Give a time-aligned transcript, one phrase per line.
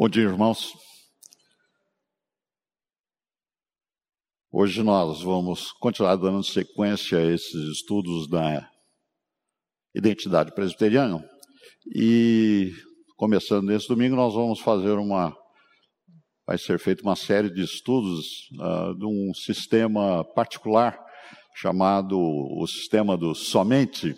[0.00, 0.74] Bom dia, irmãos.
[4.48, 8.70] Hoje nós vamos continuar dando sequência a esses estudos da
[9.92, 11.28] identidade presbiteriana
[11.92, 12.72] e
[13.16, 15.36] começando nesse domingo nós vamos fazer uma
[16.46, 20.96] vai ser feita uma série de estudos uh, de um sistema particular
[21.56, 24.16] chamado o sistema do somente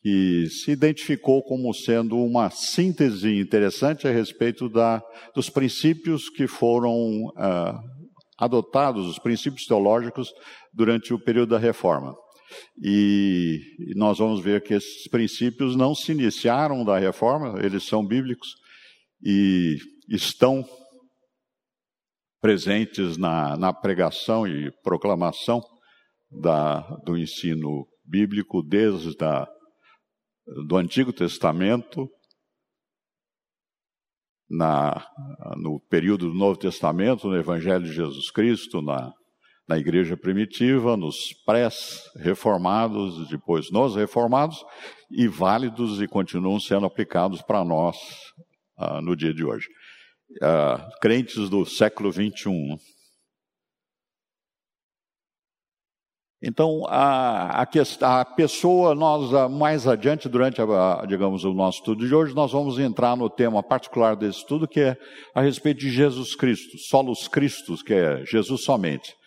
[0.00, 5.02] que se identificou como sendo uma síntese interessante a respeito da,
[5.34, 7.78] dos princípios que foram uh,
[8.38, 10.32] adotados, os princípios teológicos,
[10.72, 12.14] durante o período da reforma.
[12.82, 18.06] E, e nós vamos ver que esses princípios não se iniciaram da reforma, eles são
[18.06, 18.48] bíblicos
[19.22, 19.76] e
[20.08, 20.64] estão
[22.40, 25.60] presentes na, na pregação e proclamação
[26.30, 29.46] da, do ensino bíblico desde a
[30.66, 32.08] do Antigo Testamento,
[34.48, 35.06] na,
[35.56, 39.12] no período do Novo Testamento, no Evangelho de Jesus Cristo, na,
[39.68, 44.64] na igreja primitiva, nos pré-reformados, depois nos reformados,
[45.10, 47.96] e válidos e continuam sendo aplicados para nós
[48.78, 49.68] uh, no dia de hoje.
[50.36, 52.76] Uh, crentes do século 21.
[56.40, 62.14] Então, a, a, a, pessoa, nós mais adiante, durante, a, digamos, o nosso estudo de
[62.14, 64.96] hoje, nós vamos entrar no tema particular desse estudo, que é
[65.34, 69.18] a respeito de Jesus Cristo, solos Cristos, que é Jesus somente.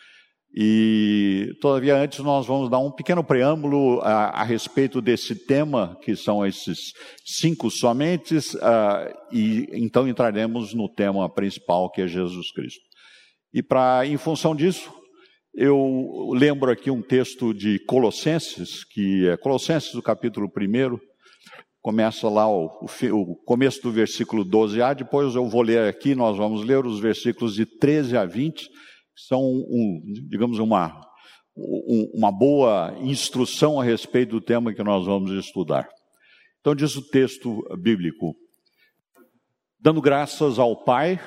[0.56, 6.46] E, todavia, antes nós vamos dar um pequeno preâmbulo a, respeito desse tema, que são
[6.46, 6.94] esses
[7.26, 12.82] cinco somentes, uh, e então entraremos no tema principal, que é Jesus Cristo.
[13.54, 14.92] E para, em função disso,
[15.54, 20.98] eu lembro aqui um texto de Colossenses, que é Colossenses, do capítulo 1,
[21.82, 26.38] começa lá o, o, o, começo do versículo 12a, depois eu vou ler aqui, nós
[26.38, 28.72] vamos ler os versículos de 13 a 20, que
[29.28, 31.02] são, um, digamos, uma,
[31.58, 35.90] um, uma boa instrução a respeito do tema que nós vamos estudar.
[36.62, 38.36] Então, diz o texto bíblico:
[39.80, 41.20] dando graças ao Pai,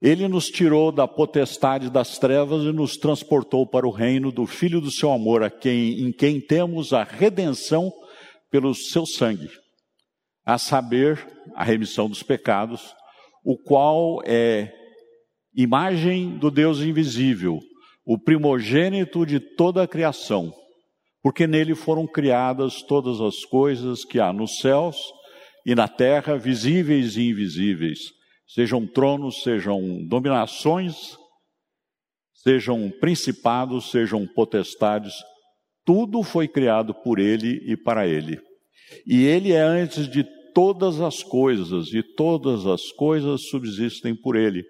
[0.00, 4.80] ele nos tirou da potestade das trevas e nos transportou para o reino do Filho
[4.80, 7.90] do seu amor, a quem, em quem temos a redenção
[8.50, 9.48] pelo seu sangue,
[10.44, 12.94] a saber, a remissão dos pecados,
[13.42, 14.72] o qual é
[15.54, 17.58] imagem do Deus invisível,
[18.04, 20.52] o primogênito de toda a criação,
[21.22, 24.96] porque nele foram criadas todas as coisas que há nos céus
[25.64, 28.15] e na terra, visíveis e invisíveis
[28.46, 31.16] sejam tronos, sejam dominações,
[32.34, 35.14] sejam principados, sejam potestades,
[35.84, 38.40] tudo foi criado por ele e para ele.
[39.06, 40.24] E ele é antes de
[40.54, 44.64] todas as coisas, e todas as coisas subsistem por ele.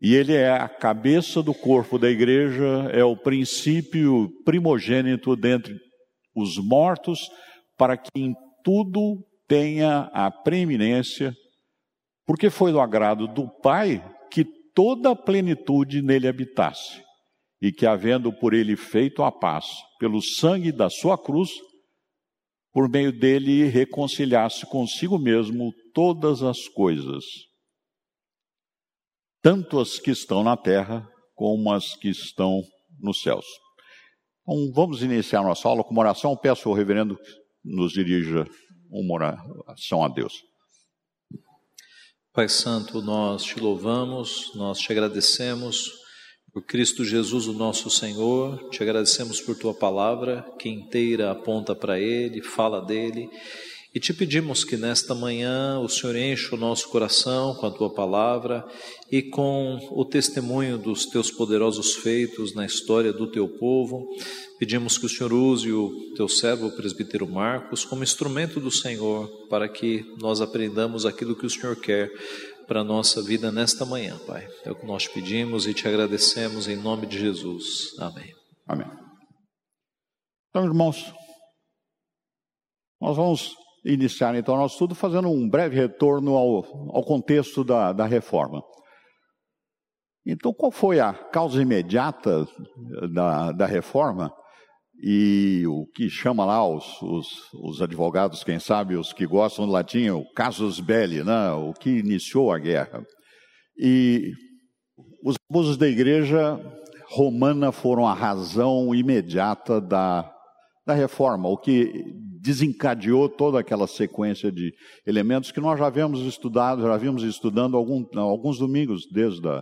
[0.00, 5.74] E ele é a cabeça do corpo da igreja, é o princípio primogênito dentre
[6.34, 7.20] os mortos,
[7.76, 11.34] para que em tudo tenha a preeminência
[12.26, 14.44] porque foi do agrado do Pai que
[14.74, 17.02] toda a plenitude nele habitasse,
[17.60, 19.66] e que, havendo por ele feito a paz
[19.98, 21.50] pelo sangue da sua cruz,
[22.72, 27.24] por meio dele reconciliasse consigo mesmo todas as coisas,
[29.40, 32.60] tanto as que estão na terra como as que estão
[33.00, 33.46] nos céus.
[34.42, 36.36] Então, vamos iniciar nossa aula com uma oração.
[36.36, 37.16] Peço ao reverendo
[37.64, 38.46] nos dirija
[38.90, 40.34] uma oração a Deus.
[42.36, 45.90] Pai Santo, nós te louvamos, nós te agradecemos
[46.52, 51.98] por Cristo Jesus, o nosso Senhor, te agradecemos por tua palavra, que inteira aponta para
[51.98, 53.30] Ele, fala dele,
[53.96, 57.88] e te pedimos que nesta manhã o Senhor enche o nosso coração com a tua
[57.88, 58.62] palavra
[59.10, 64.06] e com o testemunho dos teus poderosos feitos na história do teu povo.
[64.58, 69.30] Pedimos que o Senhor use o teu servo, o presbítero Marcos, como instrumento do Senhor,
[69.48, 72.12] para que nós aprendamos aquilo que o Senhor quer
[72.68, 74.46] para a nossa vida nesta manhã, Pai.
[74.66, 77.98] É o que nós pedimos e te agradecemos em nome de Jesus.
[77.98, 78.30] Amém.
[78.68, 78.90] Amém.
[80.50, 81.02] Então, irmãos,
[83.00, 88.04] nós vamos iniciar então nosso estudo fazendo um breve retorno ao, ao contexto da, da
[88.04, 88.62] reforma.
[90.26, 92.46] Então, qual foi a causa imediata
[93.12, 94.32] da, da reforma?
[95.00, 97.28] E o que chama lá os, os,
[97.62, 101.52] os, advogados, quem sabe, os que gostam do latim, o casus belli, né?
[101.52, 103.04] o que iniciou a guerra.
[103.78, 104.32] E
[105.22, 106.58] os abusos da igreja
[107.08, 110.28] romana foram a razão imediata da,
[110.84, 111.92] da reforma, o que
[112.46, 114.72] desencadeou toda aquela sequência de
[115.04, 119.60] elementos que nós já havíamos estudado, já havíamos estudando algum, alguns domingos desde a,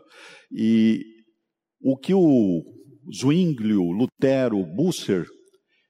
[0.52, 1.00] e
[1.80, 2.62] o que o
[3.10, 5.24] Zwinglio, Lutero, Busser,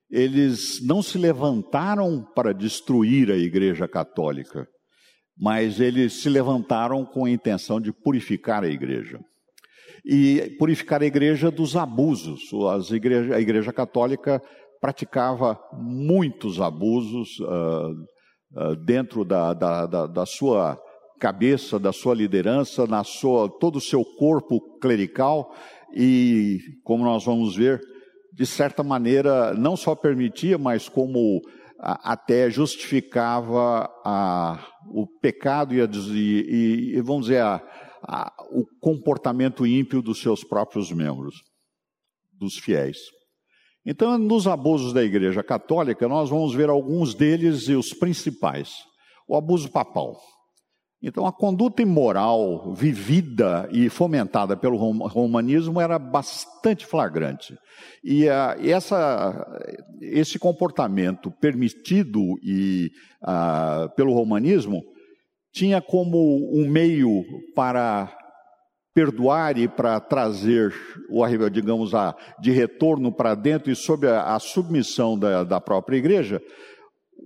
[0.08, 4.68] eles não se levantaram para destruir a Igreja Católica,
[5.36, 9.18] mas eles se levantaram com a intenção de purificar a Igreja
[10.04, 12.42] e purificar a igreja dos abusos.
[12.90, 14.42] Igreja, a igreja católica
[14.84, 17.90] praticava muitos abusos uh,
[18.52, 20.78] uh, dentro da, da, da, da, sua
[21.18, 25.54] cabeça, da sua liderança, na sua, todo o seu corpo clerical
[25.96, 27.80] e, como nós vamos ver,
[28.30, 31.40] de certa maneira, não só permitia, mas como
[31.78, 37.54] até justificava a, o pecado e, a, e, e vamos dizer, a,
[38.06, 41.36] a, o comportamento ímpio dos seus próprios membros,
[42.38, 42.98] dos fiéis.
[43.86, 48.70] Então, nos abusos da Igreja Católica, nós vamos ver alguns deles e os principais.
[49.28, 50.18] O abuso papal.
[51.02, 57.54] Então, a conduta imoral vivida e fomentada pelo romanismo era bastante flagrante.
[58.02, 59.46] E, uh, essa,
[60.00, 62.90] esse comportamento permitido e,
[63.22, 64.82] uh, pelo romanismo
[65.52, 67.22] tinha como um meio
[67.54, 68.16] para
[68.94, 70.72] perdoar e para trazer
[71.10, 75.96] o digamos a, de retorno para dentro e sob a, a submissão da, da, própria
[75.96, 76.40] igreja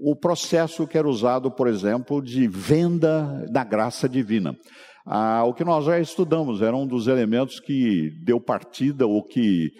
[0.00, 4.56] o processo que era usado por exemplo de venda da graça divina.
[5.05, 9.71] Ah, o que nós já estudamos era um dos elementos que deu partida ou que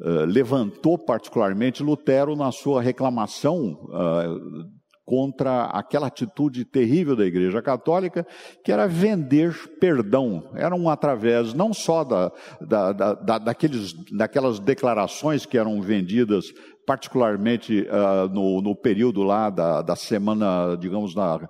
[0.00, 4.79] uh, levantou particularmente Lutero na sua reclamação uh,
[5.10, 8.24] contra aquela atitude terrível da Igreja Católica,
[8.62, 10.48] que era vender perdão.
[10.54, 12.30] Eram através não só da,
[12.60, 16.54] da, da, daqueles, daquelas declarações que eram vendidas,
[16.86, 21.40] particularmente uh, no, no, período lá da, da semana, digamos, na,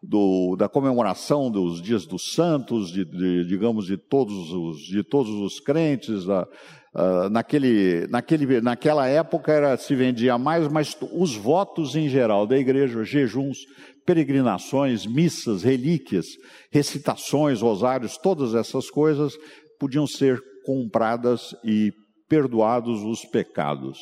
[0.00, 5.32] do, da comemoração dos dias dos santos, de, de, digamos, de todos os, de todos
[5.32, 6.46] os crentes, da,
[6.94, 12.56] Uh, naquele, naquele, naquela época era, se vendia mais, mas os votos em geral da
[12.56, 13.58] igreja, jejuns,
[14.06, 16.26] peregrinações, missas, relíquias,
[16.72, 19.34] recitações, rosários, todas essas coisas
[19.78, 21.92] podiam ser compradas e
[22.28, 23.98] perdoados os pecados.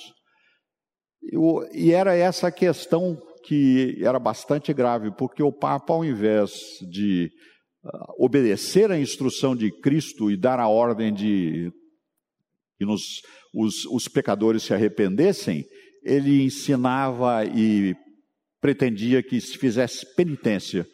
[1.22, 6.52] E, e era essa questão que era bastante grave, porque o Papa, ao invés
[6.90, 7.30] de
[7.84, 11.70] uh, obedecer à instrução de Cristo e dar a ordem de
[12.78, 13.22] que nos,
[13.54, 15.64] os, os pecadores se arrependessem,
[16.02, 17.94] ele ensinava e
[18.60, 20.86] pretendia que se fizesse penitência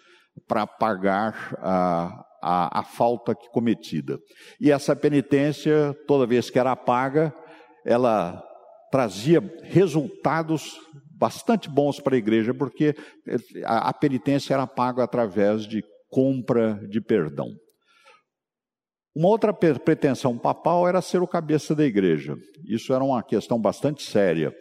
[0.47, 4.19] para pagar a, a, a, falta cometida.
[4.61, 7.35] E essa penitência, toda vez que era paga,
[7.85, 8.43] ela
[8.91, 10.79] trazia resultados
[11.19, 12.95] bastante bons para a igreja, porque
[13.65, 17.49] a, a penitência era paga através de compra de perdão.
[19.15, 22.35] Uma outra pretensão papal era ser o cabeça da igreja.
[22.67, 24.55] Isso era uma questão bastante séria.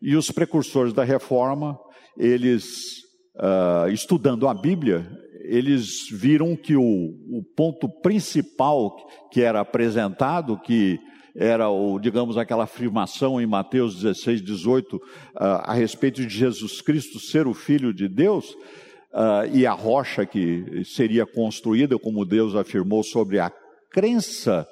[0.00, 1.76] E os precursores da reforma,
[2.16, 2.98] eles,
[3.36, 5.10] uh, estudando a Bíblia,
[5.42, 8.96] eles viram que o, o, ponto principal
[9.32, 11.00] que era apresentado, que
[11.34, 15.00] era, o, digamos, aquela afirmação em Mateus 16, 18, uh,
[15.34, 18.50] a respeito de Jesus Cristo ser o Filho de Deus,
[19.12, 23.50] uh, e a rocha que seria construída, como Deus afirmou, sobre a
[23.90, 24.66] crença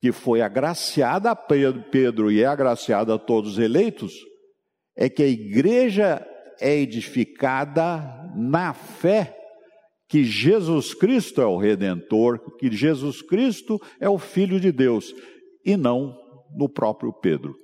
[0.00, 4.12] que foi agraciada a Pedro e é agraciada a todos os eleitos,
[4.96, 6.24] é que a igreja
[6.60, 8.00] é edificada
[8.36, 9.34] na fé
[10.08, 15.12] que Jesus Cristo é o Redentor, que Jesus Cristo é o Filho de Deus,
[15.64, 16.16] e não
[16.56, 17.54] no próprio Pedro.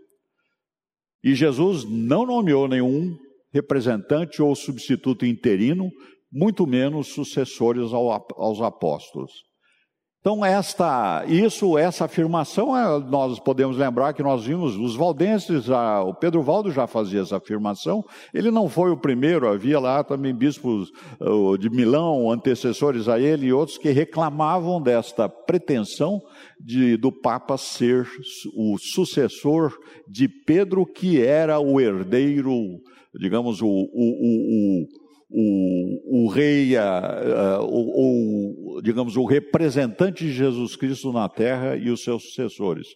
[1.23, 3.17] E Jesus não nomeou nenhum
[3.51, 5.91] representante ou substituto interino,
[6.31, 9.33] muito menos sucessores aos apóstolos.
[10.25, 16.03] Então, esta, isso, essa afirmação, é, nós podemos lembrar que nós vimos os valdenses, a,
[16.03, 18.03] o Pedro Valdo já fazia essa afirmação,
[18.33, 20.91] ele não foi o primeiro, havia lá também bispos
[21.61, 26.23] de Milão, antecessores a ele e outros que reclamavam desta pretensão
[26.59, 28.09] de, do Papa ser
[28.57, 29.77] o sucessor
[30.09, 32.81] de Pedro, que era o herdeiro,
[33.21, 40.25] digamos, o, o, o, o o, o rei, a, a, o, o, digamos, o representante
[40.25, 42.89] de Jesus Cristo na terra e os seus sucessores.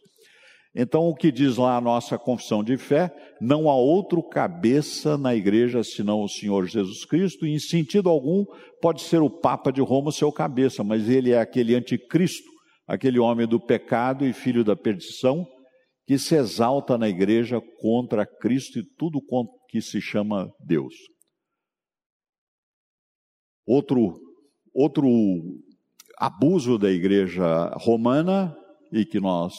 [0.74, 3.12] Então, o que diz lá a nossa confissão de fé?
[3.40, 8.44] Não há outro cabeça na igreja senão o Senhor Jesus Cristo, e em sentido algum
[8.80, 12.48] pode ser o Papa de Roma seu cabeça, mas ele é aquele anticristo,
[12.86, 15.44] aquele homem do pecado e filho da perdição,
[16.06, 19.20] que se exalta na igreja contra Cristo e tudo
[19.68, 20.94] que se chama Deus.
[23.68, 24.18] Outro,
[24.74, 25.06] outro
[26.18, 28.56] abuso da igreja romana
[28.90, 29.52] e que nós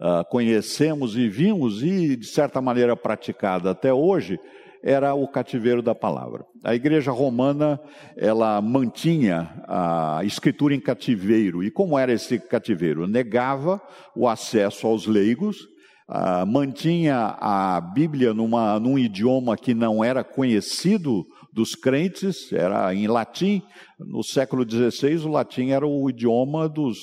[0.00, 4.38] uh, conhecemos e vimos e de certa maneira praticada até hoje
[4.84, 6.44] era o cativeiro da palavra.
[6.62, 7.80] A igreja romana,
[8.16, 11.64] ela mantinha a escritura em cativeiro.
[11.64, 13.08] E como era esse cativeiro?
[13.08, 13.82] Negava
[14.14, 15.56] o acesso aos leigos,
[16.08, 23.06] uh, mantinha a Bíblia numa, num idioma que não era conhecido dos crentes, era em
[23.06, 23.62] latim.
[23.98, 26.98] No século XVI, o latim era o idioma dos,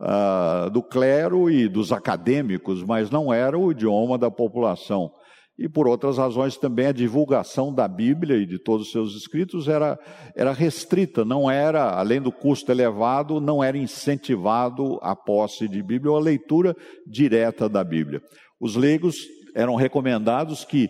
[0.00, 5.12] uh, do clero e dos acadêmicos, mas não era o idioma da população
[5.58, 9.68] e por outras razões também a divulgação da Bíblia e de todos os seus escritos
[9.68, 9.98] era,
[10.34, 16.10] era restrita, não era, além do custo elevado, não era incentivado a posse de Bíblia
[16.10, 16.74] ou a leitura
[17.06, 18.20] direta da Bíblia.
[18.58, 19.16] Os leigos
[19.54, 20.88] eram recomendados que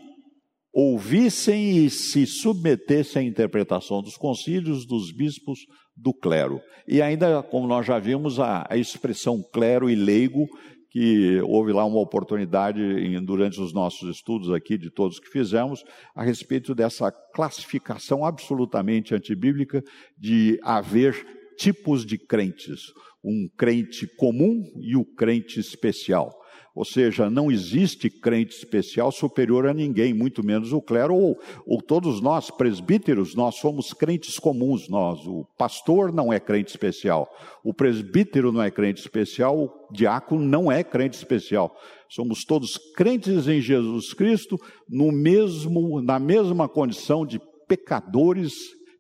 [0.73, 5.61] ouvissem e se submetessem à interpretação dos concílios, dos bispos,
[5.97, 6.61] do clero.
[6.89, 10.49] E ainda, como nós já vimos, a, a expressão clero e leigo
[10.93, 15.83] que houve lá uma oportunidade em, durante os nossos estudos aqui, de todos que fizemos,
[16.15, 19.83] a respeito dessa classificação absolutamente antibíblica
[20.19, 21.15] de haver
[21.57, 22.93] tipos de crentes.
[23.25, 26.31] Um crente comum e o crente especial.
[26.75, 31.83] Ou seja, não existe crente especial superior a ninguém, muito menos o clero, ou, ou,
[31.83, 35.21] todos nós, presbíteros, nós somos crentes comuns, nós.
[35.27, 37.29] O pastor não é crente especial,
[37.63, 41.77] o presbítero não é crente especial, o diácono não é crente especial.
[42.09, 47.39] Somos todos crentes em Jesus Cristo, no mesmo, na mesma condição de
[47.69, 48.53] pecadores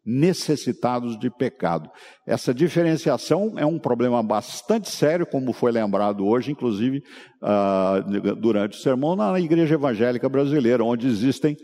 [0.05, 1.89] necessitados de pecado.
[2.27, 7.03] Essa diferenciação é um problema bastante sério, como foi lembrado hoje, inclusive
[7.43, 11.57] uh, durante o sermão, na igreja evangélica brasileira, onde existem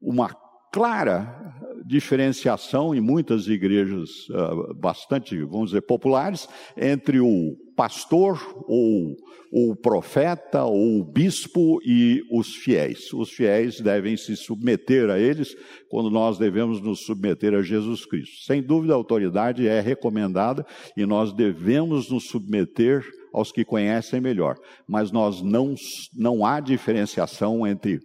[0.00, 0.30] uma
[0.72, 1.52] clara
[1.84, 9.16] diferenciação em muitas igrejas uh, bastante, vamos dizer, populares, entre o pastor ou
[9.50, 13.10] o profeta ou o bispo e os fiéis.
[13.14, 15.56] Os fiéis devem se submeter a eles
[15.88, 18.44] quando nós devemos nos submeter a Jesus Cristo.
[18.44, 20.62] Sem dúvida, a autoridade é recomendada
[20.94, 24.56] e nós devemos nos submeter aos que conhecem melhor.
[24.86, 25.74] Mas nós não,
[26.14, 27.98] não há diferenciação entre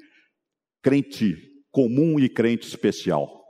[0.82, 1.36] crente
[1.70, 3.45] comum e crente especial.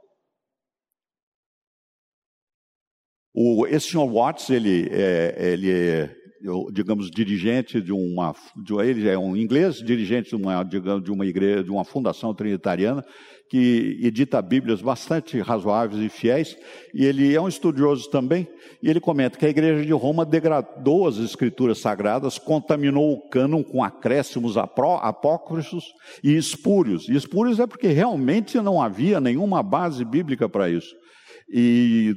[3.37, 4.09] O, esse Sr.
[4.09, 6.15] Watts, ele é, ele é,
[6.71, 11.25] digamos, dirigente de uma, de, ele é um inglês, dirigente de uma, digamos, de uma
[11.25, 13.03] igreja, de uma fundação trinitariana,
[13.49, 16.55] que edita Bíblias bastante razoáveis e fiéis,
[16.93, 18.47] e ele é um estudioso também,
[18.81, 23.63] e ele comenta que a igreja de Roma degradou as escrituras sagradas, contaminou o cânon
[23.63, 25.83] com acréscimos apócrifos
[26.23, 27.09] e espúrios.
[27.09, 30.95] E espúrios é porque realmente não havia nenhuma base bíblica para isso.
[31.49, 32.15] E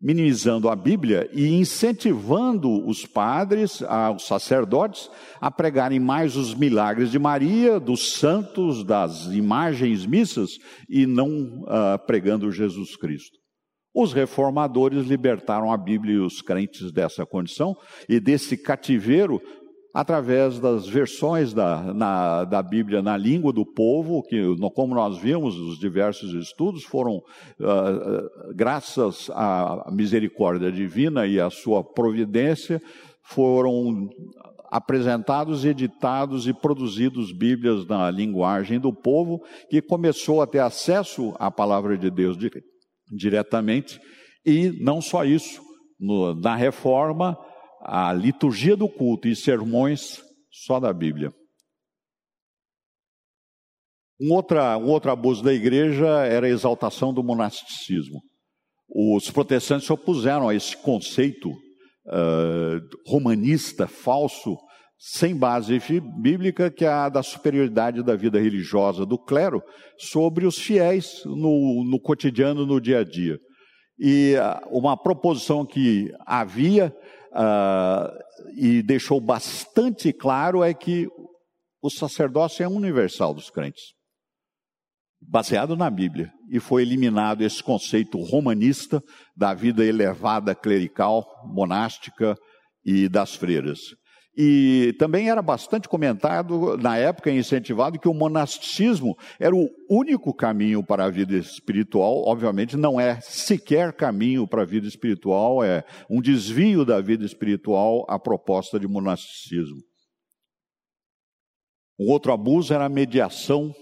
[0.00, 3.82] minimizando a Bíblia e incentivando os padres,
[4.14, 10.50] os sacerdotes, a pregarem mais os milagres de Maria, dos santos, das imagens missas,
[10.88, 13.36] e não uh, pregando Jesus Cristo.
[13.94, 17.76] Os reformadores libertaram a Bíblia e os crentes dessa condição
[18.08, 19.42] e desse cativeiro
[19.92, 24.40] através das versões da, na, da Bíblia na língua do povo, que,
[24.74, 31.82] como nós vimos, os diversos estudos foram, uh, graças à misericórdia divina e à sua
[31.82, 32.80] providência,
[33.22, 34.08] foram
[34.70, 41.50] apresentados, editados e produzidos Bíblias na linguagem do povo, que começou a ter acesso à
[41.50, 42.36] palavra de Deus
[43.10, 43.98] diretamente,
[44.44, 45.60] e não só isso,
[45.98, 47.36] no, na reforma,
[47.80, 51.32] a liturgia do culto e sermões só da Bíblia.
[54.20, 58.20] Um, outra, um outro abuso da igreja era a exaltação do monasticismo.
[58.88, 64.56] Os protestantes se opuseram a esse conceito uh, romanista, falso,
[64.98, 65.78] sem base
[66.20, 69.62] bíblica, que é a da superioridade da vida religiosa do clero
[69.96, 73.38] sobre os fiéis no, no cotidiano, no dia a dia.
[74.00, 76.92] E uh, uma proposição que havia
[77.38, 78.18] uh,
[78.56, 81.06] e deixou bastante claro é que
[81.80, 83.94] o sacerdócio é universal dos crentes,
[85.20, 86.32] baseado na Bíblia.
[86.50, 89.00] E foi eliminado esse conceito romanista
[89.36, 92.34] da vida elevada clerical, monástica
[92.84, 93.78] e das freiras.
[94.40, 100.80] E também era bastante comentado na época incentivado que o monasticismo era o único caminho
[100.80, 102.22] para a vida espiritual.
[102.24, 108.06] Obviamente, não é sequer caminho para a vida espiritual, é um desvio da vida espiritual
[108.08, 109.82] a proposta de monasticismo.
[111.98, 113.74] Um outro abuso era a mediação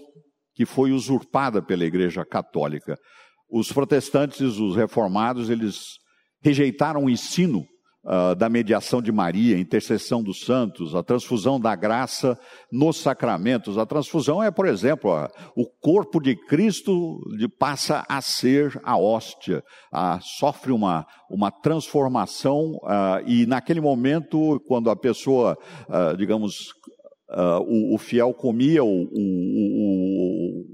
[0.55, 2.97] que foi usurpada pela Igreja Católica.
[3.47, 5.99] Os protestantes, os reformados, eles
[6.41, 7.63] rejeitaram o ensino
[8.07, 12.39] uh, da mediação de Maria, intercessão dos santos, a transfusão da graça
[12.71, 13.77] nos sacramentos.
[13.77, 17.19] A transfusão é, por exemplo, uh, o corpo de Cristo
[17.59, 22.79] passa a ser a hóstia, uh, sofre uma, uma transformação
[23.25, 25.57] e naquele momento, quando a pessoa,
[26.17, 26.73] digamos,
[27.29, 27.59] Uh,
[27.91, 30.65] o, o, fiel comia o, o,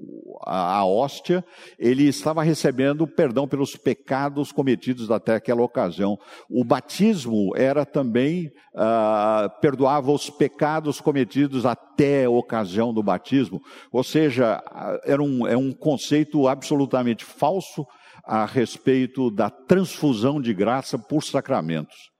[0.45, 1.43] a, a hóstia,
[1.79, 6.15] ele estava recebendo perdão pelos pecados cometidos até aquela ocasião.
[6.47, 13.59] O batismo era também, uh, perdoava os pecados cometidos até a ocasião do batismo.
[13.91, 14.61] Ou seja,
[15.05, 17.83] era um, é um conceito absolutamente falso
[18.23, 22.12] a respeito da transfusão de graça por sacramentos.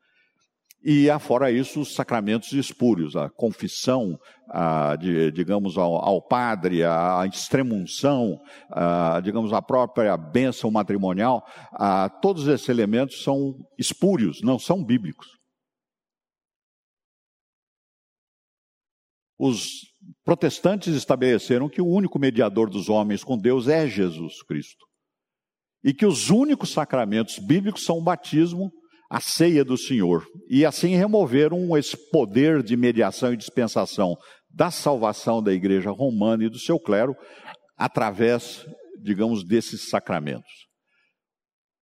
[0.86, 7.26] E afora isso, os sacramentos espúrios, a confissão, a, de, digamos, ao, ao, padre, a
[7.26, 8.38] extremunção,
[8.70, 15.28] a, digamos, a própria bênção matrimonial, a, todos esses elementos são espúrios, não são bíblicos.
[19.40, 19.70] Os
[20.26, 24.86] protestantes estabeleceram que o único mediador dos homens com Deus é Jesus Cristo.
[25.82, 28.70] E que os únicos sacramentos bíblicos são o batismo
[29.10, 30.26] a ceia do Senhor.
[30.50, 34.16] E assim removeram esse poder de mediação e dispensação
[34.50, 37.16] da salvação da igreja romana e do seu clero
[37.78, 38.66] através,
[39.02, 40.52] digamos, desses sacramentos.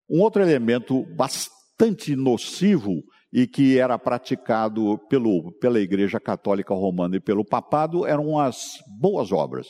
[0.10, 3.02] Um outro elemento bastante nocivo
[3.34, 9.32] e que era praticado pelo, pela Igreja Católica Romana e pelo Papado eram as boas
[9.32, 9.68] obras.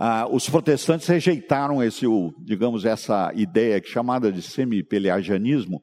[0.00, 2.06] Ah, os protestantes rejeitaram esse,
[2.44, 5.82] digamos, essa ideia chamada de semi-pelagianismo,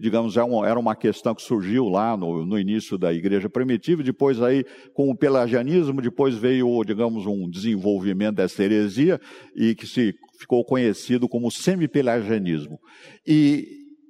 [0.00, 4.42] digamos, é era uma questão que surgiu lá no, no, início da igreja primitiva, depois
[4.42, 9.20] aí, com o pelagianismo, depois veio, digamos, um desenvolvimento dessa heresia,
[9.54, 12.80] e que se ficou conhecido como semi-pelagianismo.
[13.24, 13.64] E,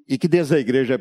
[0.09, 0.99] e que desde a igreja,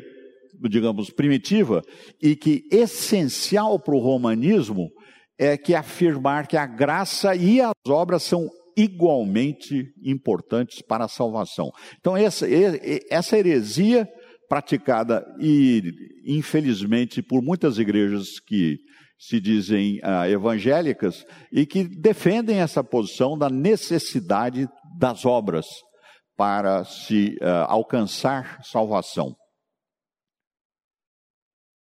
[0.68, 1.80] digamos, primitiva,
[2.22, 4.90] e que essencial para o romanismo,
[5.38, 11.70] é que afirmar que a graça e as obras são igualmente importantes para a salvação.
[11.98, 12.46] Então, essa,
[13.10, 14.08] essa heresia
[14.48, 15.82] praticada e,
[16.26, 18.78] infelizmente, por muitas igrejas que
[19.18, 24.68] se dizem ah, evangélicas e que defendem essa posição da necessidade
[24.98, 25.66] das obras
[26.36, 29.34] para se ah, alcançar salvação.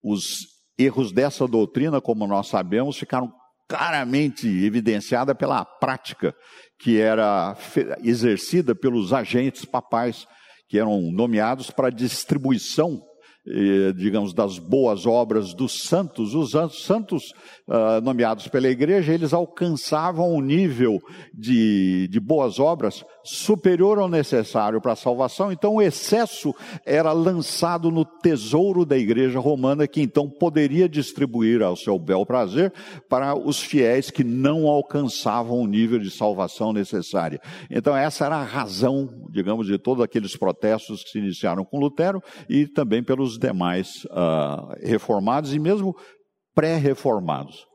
[0.03, 3.31] Os erros dessa doutrina, como nós sabemos, ficaram
[3.67, 6.33] claramente evidenciada pela prática
[6.79, 7.57] que era
[8.03, 10.25] exercida pelos agentes papais,
[10.69, 13.01] que eram nomeados para distribuição
[13.49, 16.51] eh, digamos, das boas obras dos santos, os
[16.83, 17.31] santos
[17.65, 20.99] uh, nomeados pela igreja, eles alcançavam um nível
[21.33, 27.91] de, de boas obras superior ao necessário para a salvação, então o excesso era lançado
[27.91, 32.73] no tesouro da igreja romana, que então poderia distribuir ao seu bel prazer
[33.09, 37.39] para os fiéis que não alcançavam o nível de salvação necessária.
[37.69, 42.21] Então essa era a razão, digamos, de todos aqueles protestos que se iniciaram com Lutero
[42.49, 45.95] e também pelos demais uh, reformados e mesmo
[46.55, 47.65] pré-reformados.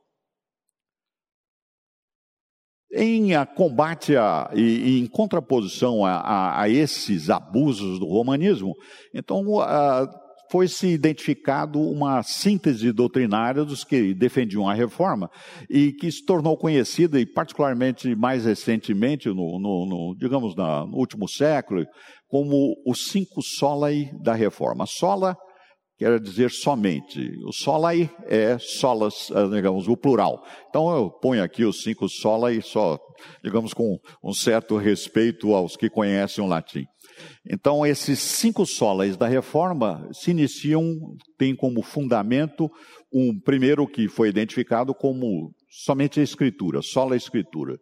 [2.95, 8.75] Em a combate a, e, em contraposição a, a, a, esses abusos do romanismo,
[9.15, 10.07] então uh,
[10.51, 15.31] foi-se identificado uma síntese doutrinária dos que defendiam a reforma
[15.71, 21.27] e que se tornou conhecida, e particularmente mais recentemente, no, no, no digamos, no último
[21.27, 21.87] século,
[22.29, 24.85] como os cinco solai da reforma.
[24.87, 25.35] Sola
[26.03, 27.38] quer dizer somente.
[27.45, 30.45] O solai é solas, eh, digamos, o plural.
[30.69, 32.99] Então eu ponho aqui os cinco solai só,
[33.43, 36.85] digamos, com um certo respeito aos que conhecem o latim.
[37.49, 40.83] Então esses cinco solas da reforma se iniciam,
[41.38, 42.69] tem como fundamento
[43.12, 47.79] um primeiro que foi identificado como somente a escritura, sola escritura.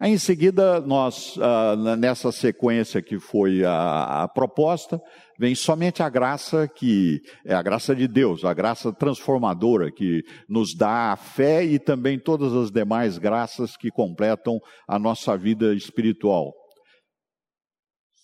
[0.00, 5.00] Aí, em seguida, nós, ah, nessa sequência que foi a, a, proposta,
[5.38, 10.74] vem somente a graça que é a graça de Deus, a graça transformadora que nos
[10.74, 16.52] dá a fé e também todas as demais graças que completam a nossa vida espiritual.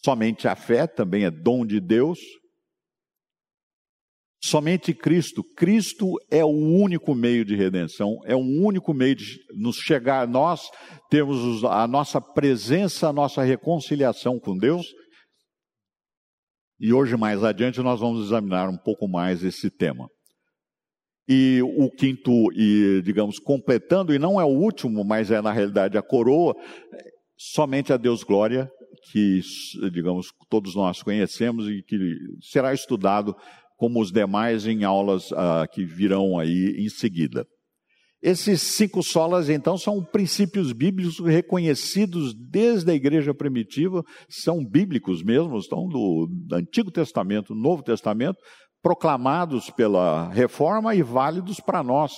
[0.05, 2.19] Somente a fé também é dom de Deus,
[4.43, 5.45] Somente Cristo.
[5.55, 10.63] Cristo é o único meio de redenção, é o único meio de nos chegar, nós
[11.11, 14.87] temos a nossa presença, a nossa reconciliação com Deus.
[16.81, 20.09] E hoje, mais adiante, nós vamos examinar um pouco mais esse tema.
[21.29, 25.99] E o quinto, e digamos, completando, e não é o último, mas é na realidade
[25.99, 26.55] a coroa,
[27.37, 28.71] somente a Deus glória,
[29.13, 29.41] que,
[29.93, 33.37] digamos, todos nós conhecemos e que será estudado
[33.77, 37.47] como os demais em aulas uh, que virão aí em seguida.
[38.23, 45.57] Esses cinco solas, então, são princípios bíblicos reconhecidos desde a igreja primitiva, são bíblicos mesmo,
[45.57, 48.39] estão do Antigo Testamento, Novo Testamento,
[48.83, 52.13] proclamados pela reforma e válidos para nós,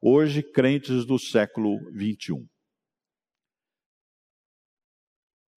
[0.00, 2.46] hoje crentes do século 21.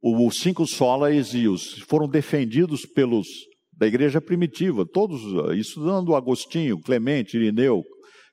[0.04, 3.28] Os cinco solas e os foram defendidos pelos
[3.72, 5.22] da igreja primitiva, todos,
[5.58, 7.84] estudando Agostinho, Clemente, Irineu,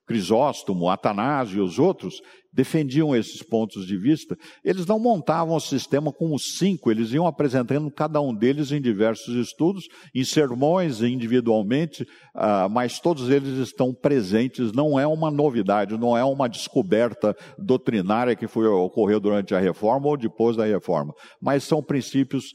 [0.08, 4.34] Crisóstomo, Atanásio e os outros defendiam esses pontos de vista.
[4.64, 8.80] Eles não montavam o sistema com os cinco, eles iam apresentando cada um deles em
[8.80, 14.72] diversos estudos, em sermões, individualmente, uh, mas todos eles estão presentes.
[14.72, 20.08] Não é uma novidade, não é uma descoberta doutrinária que foi ocorreu durante a reforma
[20.08, 22.46] ou depois da reforma, mas são princípios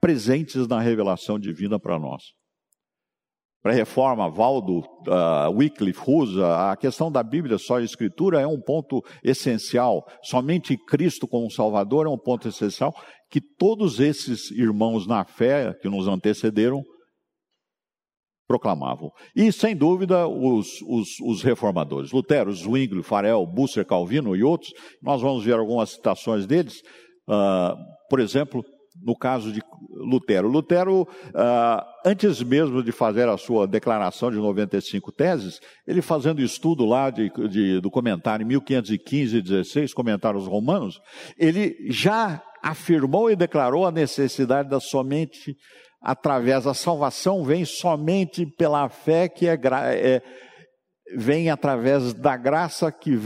[0.00, 2.22] presentes na revelação divina para nós
[3.64, 8.46] para a reforma, Valdo, uh, Wycliffe, Rusa, a questão da Bíblia só a Escritura é
[8.46, 10.04] um ponto essencial.
[10.22, 12.92] Somente Cristo como Salvador é um ponto essencial
[13.30, 16.82] que todos esses irmãos na fé que nos antecederam
[18.46, 19.10] proclamavam.
[19.34, 25.22] E, sem dúvida, os, os, os reformadores, Lutero, Zwingli, Farel, Busser, Calvino e outros, nós
[25.22, 26.82] vamos ver algumas citações deles.
[27.26, 27.74] Uh,
[28.10, 28.62] por exemplo,
[29.02, 30.48] no caso de Lutero.
[30.48, 36.84] Lutero, ah, antes mesmo de fazer a sua declaração de 95 teses, ele fazendo estudo
[36.84, 41.00] lá de, de, do comentário em 1515 e 16, comentários romanos,
[41.38, 45.56] ele já afirmou e declarou a necessidade da somente
[46.00, 50.22] através da salvação vem somente pela fé que é, é
[51.16, 53.18] vem através da graça que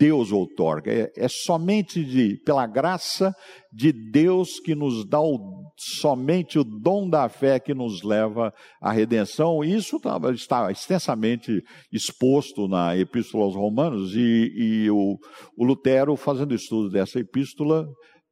[0.00, 0.90] Deus outorga.
[0.90, 3.34] É, é somente de, pela graça
[3.70, 8.90] de Deus que nos dá o, somente o dom da fé que nos leva à
[8.90, 9.62] redenção.
[9.62, 15.18] Isso tá, está extensamente exposto na Epístola aos Romanos e, e o,
[15.54, 17.86] o Lutero, fazendo estudo dessa epístola,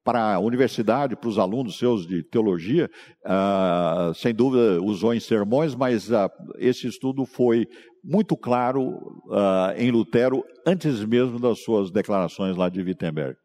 [0.09, 2.90] para a universidade, para os alunos seus de teologia,
[3.27, 7.66] uh, sem dúvida usou em sermões, mas uh, esse estudo foi
[8.03, 13.37] muito claro uh, em Lutero antes mesmo das suas declarações lá de Wittenberg.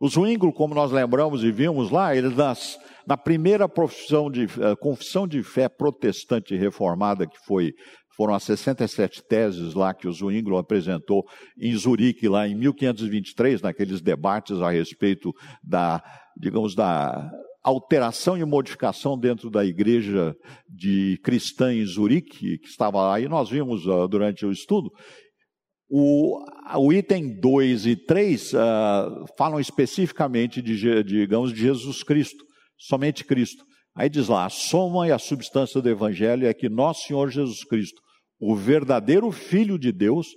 [0.00, 4.48] O Zwingli, como nós lembramos e vimos lá, ele nas, na primeira de,
[4.80, 7.72] confissão de fé protestante reformada, que foi,
[8.16, 11.24] foram as 67 teses lá que o Zwingli apresentou
[11.60, 16.02] em Zurique, lá em 1523, naqueles debates a respeito da,
[16.36, 17.30] digamos, da
[17.62, 20.34] alteração e modificação dentro da igreja
[20.68, 24.88] de cristã em Zurique, que estava lá, e nós vimos uh, durante o estudo,
[25.88, 26.38] o,
[26.78, 32.44] o item 2 e 3 uh, ah, falam especificamente de, digamos, de Jesus Cristo,
[32.78, 33.64] somente Cristo.
[33.96, 37.64] Aí diz lá, a soma e a substância do Evangelho é que nosso Senhor Jesus
[37.64, 38.00] Cristo,
[38.38, 40.28] o verdadeiro Filho de Deus,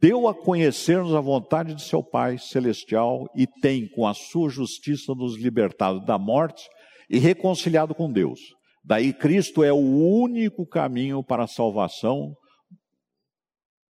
[0.00, 5.14] deu a conhecer-nos a vontade de seu Pai celestial e tem, com a sua justiça,
[5.14, 6.62] nos libertado da morte
[7.08, 8.40] e reconciliado com Deus.
[8.84, 12.34] Daí Cristo é o único caminho para a salvação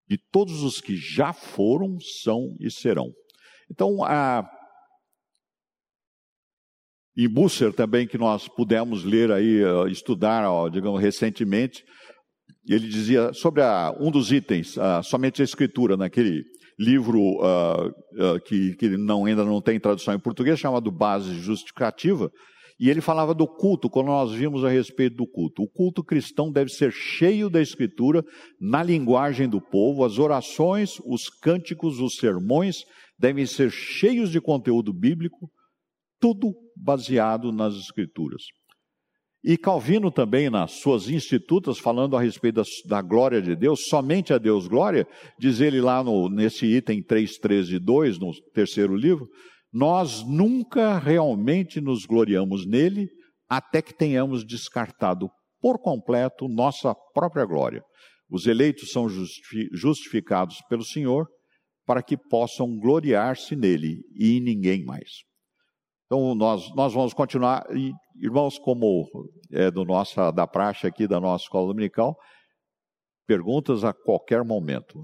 [0.07, 3.11] de todos os que já foram, são e serão.
[3.69, 4.49] Então, a
[7.15, 9.59] em Busser também, que nós pudemos ler aí,
[9.91, 11.83] estudar, digamos, recentemente,
[12.73, 16.43] ele dizia sobre a, um dos itens, uh, somente a escritura, naquele
[16.77, 22.31] livro uh, uh, que, que não, ainda não tem tradução em português, chamado Base Justificativa,
[22.79, 25.63] e ele falava do culto, quando nós vimos a respeito do culto.
[25.63, 28.23] O culto cristão deve ser cheio da escritura,
[28.59, 32.85] na linguagem do povo, as orações, os cânticos, os sermões
[33.17, 35.49] devem ser cheios de conteúdo bíblico,
[36.21, 38.43] tudo baseado nas escrituras.
[39.43, 44.33] E Calvino também, nas suas institutas, falando a respeito da, da, glória de Deus, somente
[44.33, 45.07] a Deus glória,
[45.39, 49.27] diz ele lá no, nesse item 3.13.2, no terceiro livro,
[49.71, 53.07] nós nunca realmente nos gloriamos nele
[53.47, 55.29] até que tenhamos descartado
[55.61, 57.81] por completo nossa própria glória.
[58.29, 59.07] Os eleitos são
[59.71, 61.27] justificados pelo Senhor
[61.85, 65.28] para que possam gloriar-se nele e em ninguém mais.
[66.11, 69.07] Então, nós, nós vamos continuar, e, irmãos, como
[69.53, 72.17] é do nossa, da praxe aqui da nossa escola dominical,
[73.27, 74.99] perguntas a qualquer momento.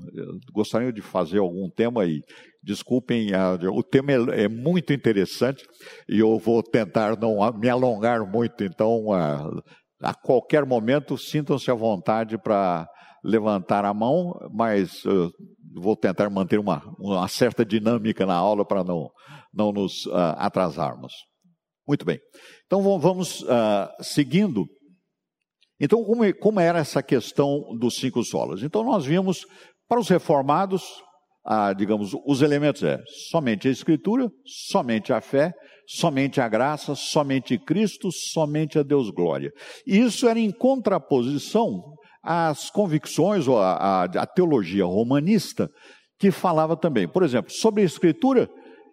[0.52, 2.24] Gostaria de fazer algum tema aí.
[2.64, 3.28] Desculpem,
[3.72, 5.64] o tema é, é, muito interessante
[6.10, 9.48] e eu vou tentar não me alongar muito, então, a,
[10.02, 12.88] a qualquer momento, sintam-se à vontade para
[13.24, 15.32] levantar a mão, mas uh,
[15.76, 19.10] vou tentar manter uma, uma, certa dinâmica na aula para não,
[19.54, 21.14] não nos uh, atrasarmos.
[21.88, 22.20] Muito bem.
[22.66, 24.66] Então vamos uh, seguindo.
[25.80, 28.64] Então, como, como, era essa questão dos cinco solos?
[28.64, 29.46] Então, nós vimos
[29.90, 30.84] para os reformados,
[31.76, 32.98] digamos, os elementos é
[33.30, 35.52] somente a Escritura, somente a fé,
[35.86, 39.52] somente a graça, somente Cristo, somente a Deus glória.
[39.86, 41.95] E isso era em contraposição
[42.26, 45.70] às convicções ou à, à teologia romanista,
[46.20, 48.50] que falava também, por exemplo, sobre a Escritura,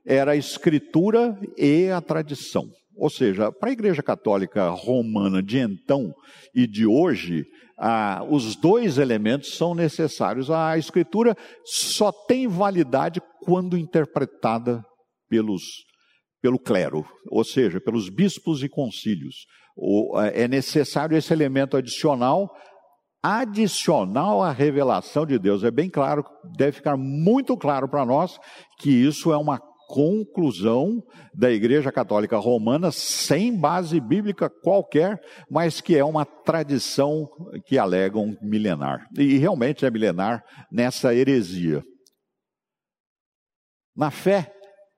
[0.06, 2.68] era a Escritura e a tradição.
[2.94, 6.12] Ou seja, para a Igreja Católica Romana de então
[6.54, 7.46] e de hoje,
[7.78, 10.50] ah, os dois elementos são necessários.
[10.50, 14.84] A Escritura só tem validade quando interpretada
[15.28, 15.62] pelos,
[16.42, 19.46] pelo clero, ou seja, pelos bispos e concílios.
[19.74, 22.50] O, é necessário esse elemento adicional
[23.22, 25.62] adicional à revelação de Deus.
[25.62, 26.24] É bem claro,
[26.56, 28.38] deve ficar muito claro para nós
[28.78, 31.02] que isso é uma conclusão
[31.34, 37.28] da Igreja Católica Romana, sem base bíblica qualquer, mas que é uma tradição
[37.66, 39.06] que alegam milenar.
[39.18, 41.82] E realmente é milenar nessa heresia.
[43.94, 44.50] Na fé,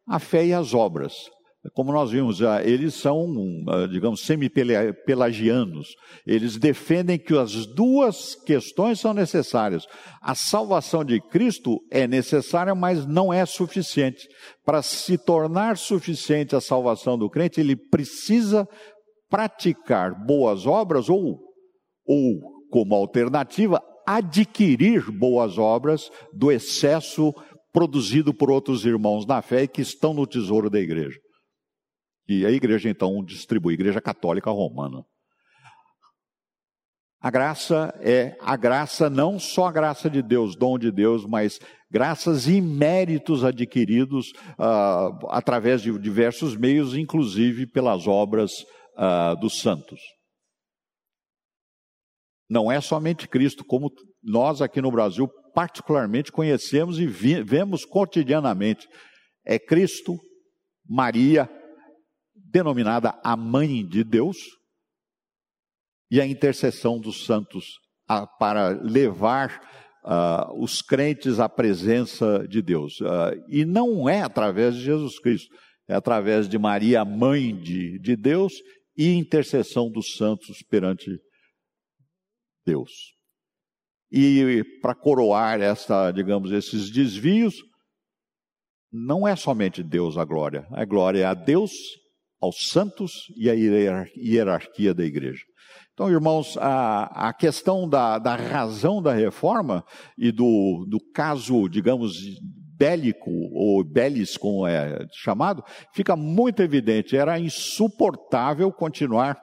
[0.08, 1.28] a fé e as obras.
[1.72, 3.26] Como nós vimos, eles são,
[3.68, 5.88] ah, digamos, semi-pelagianos.
[6.26, 9.86] Eles defendem que as duas questões são necessárias.
[10.20, 14.28] A salvação de Cristo é necessária, mas não é suficiente.
[14.64, 18.68] Para se tornar suficiente a salvação do crente, ele precisa
[19.30, 21.40] praticar boas obras ou,
[22.06, 27.32] ou como alternativa, adquirir boas obras do excesso
[27.72, 31.23] produzido por outros irmãos na fé e que estão no tesouro da igreja.
[32.28, 35.04] E a igreja então distribui, a igreja católica romana.
[37.20, 41.58] A graça é a graça, não só a graça de Deus, dom de Deus, mas
[41.90, 48.52] graças e méritos adquiridos uh, através de diversos meios, inclusive pelas obras
[48.98, 50.00] uh, dos santos.
[52.46, 53.90] Não é somente Cristo, como
[54.22, 58.86] nós aqui no Brasil particularmente conhecemos e vemos cotidianamente.
[59.46, 60.18] É Cristo,
[60.86, 61.48] Maria,
[62.54, 64.36] denominada a Mãe de Deus,
[66.08, 69.60] e a intercessão dos santos a, para levar
[70.04, 73.00] uh, os crentes à presença de Deus.
[73.00, 75.52] Uh, e não é através de Jesus Cristo,
[75.88, 78.52] é através de Maria, Mãe de, de Deus,
[78.96, 81.10] e intercessão dos santos perante
[82.64, 82.92] Deus.
[84.12, 87.56] E para coroar essa, digamos, esses desvios,
[88.92, 91.72] não é somente Deus a glória, a glória é a Deus
[92.44, 95.42] aos santos e à hierarquia da igreja.
[95.92, 99.84] Então, irmãos, a, a questão da, da, razão da reforma
[100.18, 102.12] e do, do caso, digamos,
[102.76, 105.62] bélico, ou belis, como é chamado,
[105.94, 107.16] fica muito evidente.
[107.16, 109.40] Era insuportável continuar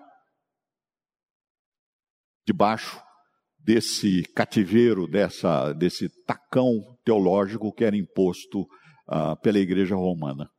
[2.45, 3.01] debaixo
[3.57, 10.49] desse cativeiro, dessa, desse tacão teológico que era imposto uh, pela igreja romana.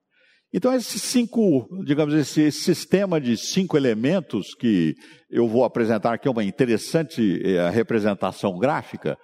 [0.54, 4.94] Então, esses cinco, digamos, esse sistema de cinco elementos que
[5.30, 9.16] eu vou apresentar aqui, uma interessante é, representação gráfica,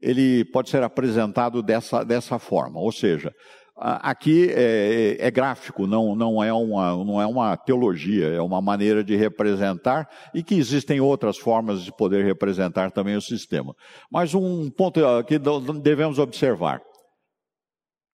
[0.00, 2.80] ele pode ser apresentado dessa, dessa forma.
[2.80, 3.30] Ou seja,
[3.76, 9.04] aqui é, é, gráfico, não, não, é uma, não é uma teologia, é uma maneira
[9.04, 13.74] de representar e que existem outras formas de poder representar também o sistema.
[14.10, 15.38] Mas um ponto que
[15.82, 16.80] devemos observar.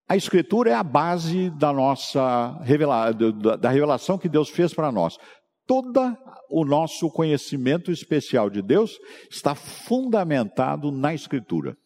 [0.09, 5.19] A Escritura é a base da nossa revela da revelação que Deus fez para nós.
[5.67, 6.17] Todo
[6.49, 8.99] o nosso conhecimento especial de Deus
[9.31, 11.77] está fundamentado na Escritura.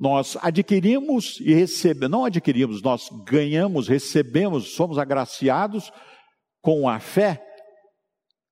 [0.00, 5.92] Nós adquirimos e recebemos, não adquirimos, nós ganhamos, recebemos, somos agraciados
[6.62, 7.43] com a fé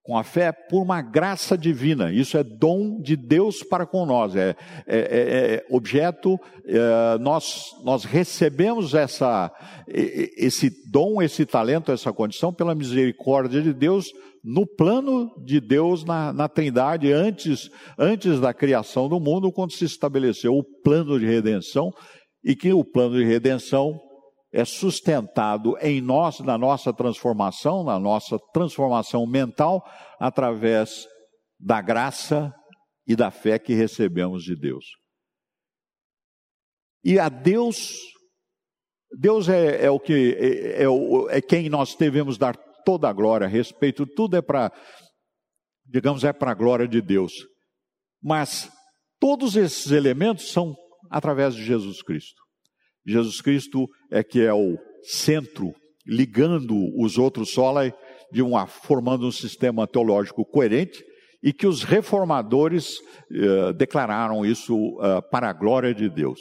[0.03, 2.13] com a fé por uma graça divina.
[2.13, 4.35] Isso é dom de Deus para com nós.
[4.35, 9.53] É, é, é, é objeto, é, nós, nós recebemos essa,
[9.87, 14.11] esse dom, esse talento, essa condição pela misericórdia de Deus
[14.43, 19.85] no plano de Deus na, na Trindade antes, antes da criação do mundo, quando se
[19.85, 21.93] estabeleceu o plano de redenção
[22.45, 24.01] e que o plano de redenção
[24.53, 29.83] é sustentado em nós, na nossa transformação, na nossa transformação mental,
[30.21, 31.07] através
[31.59, 32.53] da graça
[33.07, 34.85] e da fé que recebemos de Deus.
[37.03, 37.99] E a Deus,
[39.19, 43.47] Deus é, é o que é, é, é, quem nós devemos dar toda a glória
[43.47, 44.71] respeito, tudo é para,
[45.87, 47.33] digamos, é para a glória de Deus.
[48.23, 48.71] Mas
[49.19, 50.75] todos esses elementos são
[51.11, 52.41] através de Jesus Cristo.
[53.05, 55.75] Jesus Cristo é que é o centro
[56.07, 57.93] ligando os outros sola
[58.31, 61.03] de uma formando um sistema teológico coerente
[61.43, 62.99] e que os reformadores
[63.31, 66.41] eh, declararam isso eh, para a glória de Deus.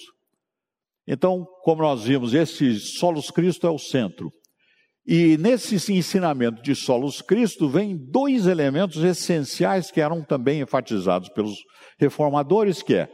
[1.07, 4.31] Então, como nós vimos, esse solos Cristo é o centro.
[5.05, 11.57] E nesse ensinamento de solos Cristo vem dois elementos essenciais que eram também enfatizados pelos
[11.97, 13.09] reformadores, que é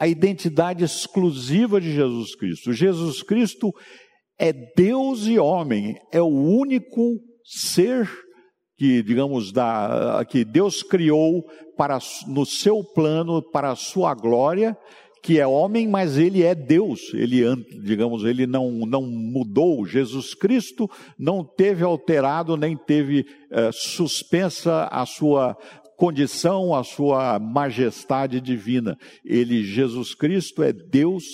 [0.00, 2.72] a identidade exclusiva de Jesus Cristo.
[2.72, 3.70] Jesus Cristo
[4.38, 8.10] é Deus e homem, é o único ser
[8.78, 11.44] que, digamos, da, que Deus criou
[11.76, 14.74] para no seu plano, para a sua glória,
[15.22, 17.12] que é homem, mas ele é Deus.
[17.12, 17.44] Ele,
[17.84, 19.84] digamos, ele não, não mudou.
[19.84, 25.54] Jesus Cristo não teve alterado nem teve eh, suspensa a sua
[26.00, 28.96] condição, a sua majestade divina.
[29.22, 31.24] Ele, Jesus Cristo, é Deus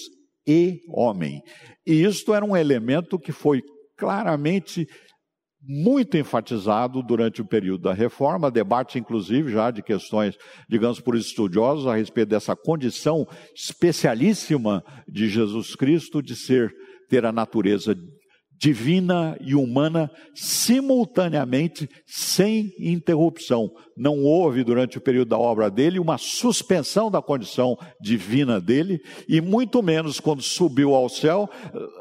[0.44, 1.40] e homem.
[1.86, 3.62] E isto era um elemento que foi
[3.96, 4.84] claramente
[5.62, 10.36] muito enfatizado durante o período da reforma, debate inclusive já de questões,
[10.68, 13.24] digamos, por estudiosos a respeito dessa condição
[13.54, 16.72] especialíssima de Jesus Cristo de ser
[17.08, 17.96] ter a natureza
[18.58, 23.70] divina e humana simultaneamente, sem interrupção.
[23.96, 29.40] Não houve, durante o período da obra dele, uma suspensão da condição divina dele, e
[29.40, 31.48] muito menos quando subiu ao céu,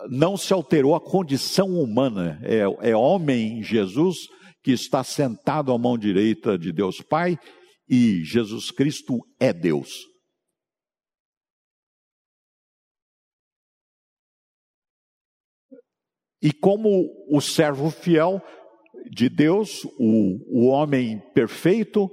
[0.09, 2.39] não se alterou a condição humana.
[2.43, 4.27] É, é homem Jesus
[4.63, 7.37] que está sentado à mão direita de Deus Pai,
[7.87, 10.14] e Jesus Cristo é Deus.
[16.41, 16.89] E como
[17.29, 18.41] o servo fiel
[19.11, 22.09] de Deus, o, o homem perfeito,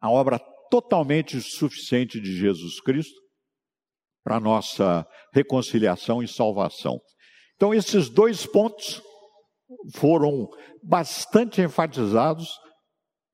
[0.00, 0.38] a obra
[0.70, 3.18] totalmente suficiente de Jesus Cristo
[4.24, 7.00] para nossa reconciliação e salvação.
[7.56, 9.02] Então, esses dois pontos
[9.94, 10.48] foram
[10.82, 12.48] bastante enfatizados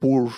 [0.01, 0.33] por,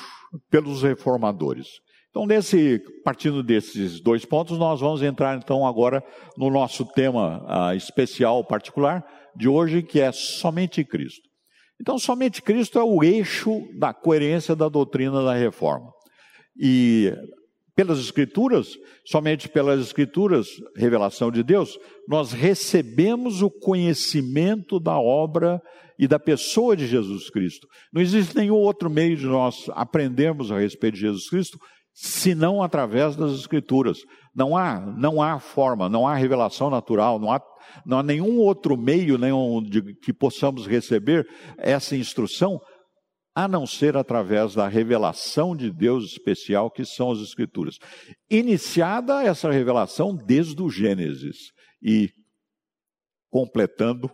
[0.51, 1.67] pelos reformadores.
[2.11, 6.03] Então, nesse, partindo desses dois pontos, nós vamos entrar então agora
[6.37, 9.05] no nosso tema uh, especial particular,
[9.37, 11.29] de hoje, que é somente Cristo.
[11.81, 15.91] Então, somente Cristo é o eixo da coerência da doutrina da reforma.
[16.59, 17.13] E
[17.75, 18.69] pelas Escrituras,
[19.05, 25.61] somente pelas Escrituras, revelação de Deus, nós recebemos o conhecimento da obra
[25.99, 27.69] e da pessoa de Jesus Cristo.
[27.93, 31.59] Não existe nenhum outro meio de nós aprendermos a respeito de Jesus Cristo
[31.93, 33.99] senão através das Escrituras.
[34.37, 37.41] Não há, não há forma, não há revelação natural, não há
[37.85, 41.27] não há nenhum outro meio nenhum de, que possamos receber
[41.59, 42.61] essa instrução
[43.35, 47.79] a não ser através da revelação de Deus especial que são as Escrituras.
[48.31, 52.11] Iniciada essa revelação desde o Gênesis e
[53.31, 54.11] completando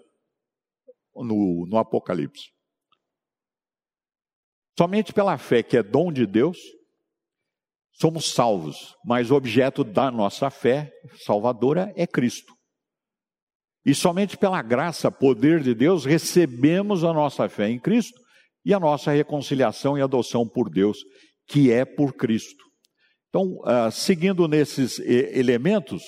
[1.14, 2.50] no, no Apocalipse.
[4.76, 6.58] Somente pela fé, que é dom de Deus,
[7.92, 10.90] somos salvos, mas o objeto da nossa fé
[11.24, 12.52] salvadora é Cristo.
[13.84, 18.20] E somente pela graça, poder de Deus, recebemos a nossa fé em Cristo
[18.64, 20.98] e a nossa reconciliação e adoção por Deus,
[21.48, 22.64] que é por Cristo.
[23.28, 26.02] Então, uh, seguindo nesses elementos,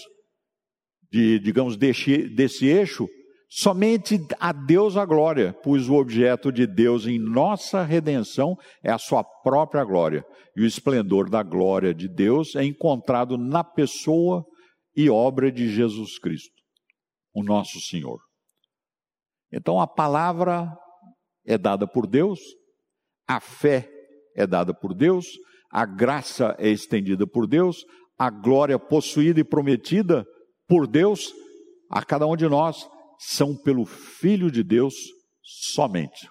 [1.11, 3.09] de, digamos, desse, desse eixo,
[3.57, 8.99] somente a Deus a glória, pois o objeto de Deus em nossa redenção é a
[8.99, 10.25] sua própria glória.
[10.57, 14.45] E o esplendor da glória de Deus é encontrado na pessoa
[14.97, 16.53] e obra de Jesus Cristo
[17.33, 18.19] o nosso Senhor.
[19.53, 20.69] Então a palavra
[21.47, 22.41] é dada por Deus,
[23.29, 23.89] a fé
[24.35, 25.27] é dada por Deus,
[25.71, 27.85] a graça é estendida por Deus,
[28.19, 30.25] a glória possuída e prometida
[30.67, 31.33] por Deus
[31.89, 34.95] a cada um de nós são pelo Filho de Deus
[35.43, 36.29] somente.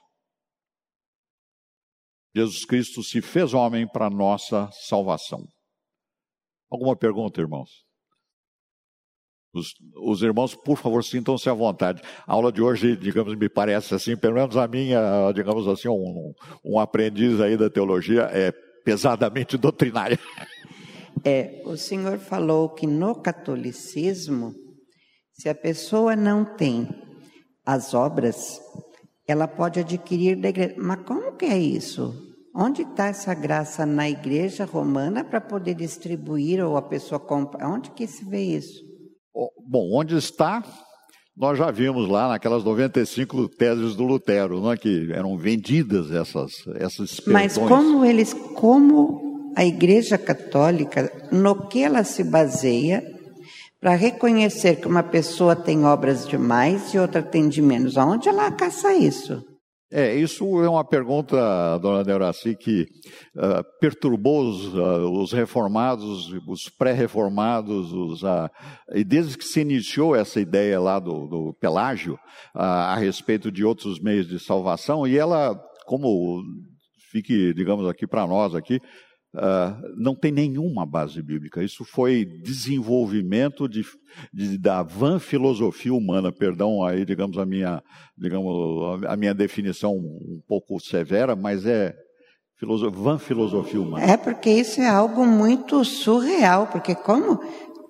[2.36, 5.46] Jesus Cristo se fez homem para nossa salvação.
[6.72, 7.70] Alguma pergunta, irmãos?
[9.54, 9.68] Os,
[9.98, 12.02] os, irmãos, por favor, sintam-se à vontade.
[12.26, 16.34] A aula de hoje, digamos, me parece assim, pelo menos a minha, digamos assim, um,
[16.66, 18.52] um aprendiz aí da teologia é
[18.84, 20.18] pesadamente doutrinária.
[21.24, 24.56] É, o senhor falou que no catolicismo,
[25.44, 26.88] se a pessoa não tem
[27.66, 28.62] as obras,
[29.28, 30.76] ela pode adquirir da igreja.
[30.78, 32.14] Mas como que é isso?
[32.56, 37.68] Onde está essa graça na igreja romana para poder distribuir ou a pessoa compra?
[37.68, 38.82] Onde que se vê isso?
[39.70, 40.64] Bom, onde está,
[41.36, 46.52] nós já vimos lá naquelas 95 teses do Lutero, não é, que eram vendidas essas,
[46.76, 53.04] essas Mas como eles, como a Igreja Católica, no que ela se baseia
[53.84, 57.98] para reconhecer que uma pessoa tem obras de mais e outra tem de menos?
[57.98, 59.44] Aonde ela caça isso?
[59.92, 62.84] É, isso é uma pergunta, dona Neuraci, que
[63.36, 67.92] uh, perturbou os, uh, os, reformados, os pré-reformados,
[68.24, 68.50] uh,
[68.94, 72.18] e desde que se iniciou essa ideia lá do, do Pelágio
[72.56, 76.42] a respeito de outros meios de salvação, e ela, como
[77.12, 78.80] fique, digamos aqui para nós aqui,
[79.36, 81.64] Uh, não tem nenhuma base bíblica.
[81.64, 83.84] Isso foi desenvolvimento de,
[84.32, 87.82] de, da van filosofia humana, perdão aí, digamos, a minha,
[88.16, 91.96] digamos, a minha definição um pouco severa, mas é
[92.92, 94.06] van filosofia humana.
[94.06, 97.40] É porque isso é algo muito surreal, porque como,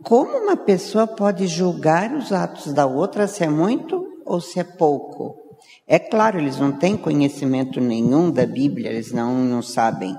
[0.01, 4.63] como uma pessoa pode julgar os atos da outra se é muito ou se é
[4.63, 5.43] pouco?
[5.87, 10.15] É claro, eles não têm conhecimento nenhum da Bíblia, eles não, não sabem.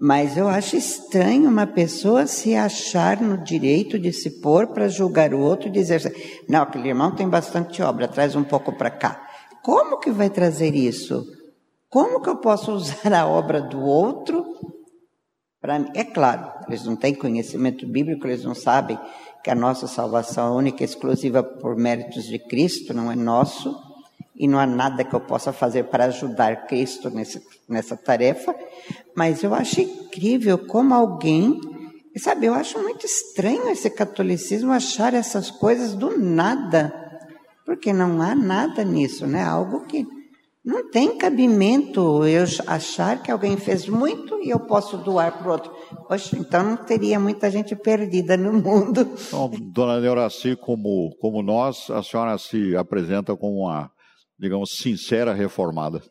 [0.00, 5.34] Mas eu acho estranho uma pessoa se achar no direito de se pôr para julgar
[5.34, 6.10] o outro e dizer assim,
[6.48, 9.28] não, aquele irmão tem bastante obra, traz um pouco para cá.
[9.62, 11.26] Como que vai trazer isso?
[11.90, 14.46] Como que eu posso usar a obra do outro
[15.60, 15.84] para?
[15.94, 18.98] É claro, eles não têm conhecimento bíblico, eles não sabem
[19.44, 23.76] que a nossa salvação é única e exclusiva por méritos de Cristo, não é nosso,
[24.40, 28.54] e não há nada que eu possa fazer para ajudar Cristo nesse, nessa tarefa,
[29.14, 31.60] mas eu acho incrível como alguém,
[32.16, 36.90] sabe, eu acho muito estranho esse catolicismo achar essas coisas do nada,
[37.66, 39.44] porque não há nada nisso, né?
[39.44, 40.06] Algo que
[40.64, 45.52] não tem cabimento eu achar que alguém fez muito e eu posso doar para o
[45.52, 45.70] outro.
[46.08, 49.06] Poxa, então não teria muita gente perdida no mundo.
[49.28, 53.90] Então, dona Neuraci, como, como nós, a senhora se apresenta como uma
[54.40, 56.02] digamos, sincera reformada.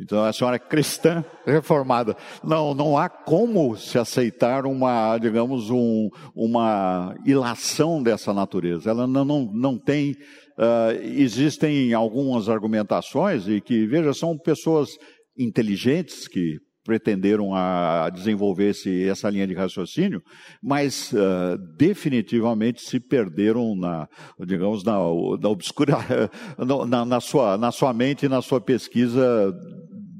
[0.00, 2.16] Então a senhora é cristã reformada.
[2.42, 8.90] Não, não há como se aceitar uma, digamos, um, uma ilação dessa natureza.
[8.90, 10.16] Ela não, não, não tem.
[10.58, 14.88] Uh, existem algumas argumentações e que, veja, são pessoas
[15.38, 16.56] inteligentes que
[16.86, 20.22] pretenderam a desenvolver esse, essa linha de raciocínio,
[20.62, 24.08] mas uh, definitivamente se perderam na,
[24.46, 25.98] digamos, na, na obscura,
[26.88, 29.52] na, na, sua, na sua mente e na sua pesquisa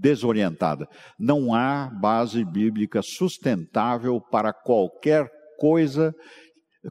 [0.00, 0.86] desorientada.
[1.18, 6.14] Não há base bíblica sustentável para qualquer coisa,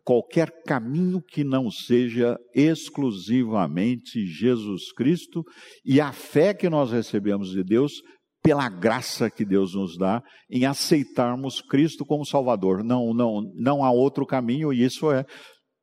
[0.04, 5.44] qualquer caminho que não seja exclusivamente Jesus Cristo
[5.86, 8.02] e a fé que nós recebemos de Deus
[8.46, 12.84] pela graça que Deus nos dá em aceitarmos Cristo como Salvador.
[12.84, 15.26] Não, não, não há outro caminho e isso é,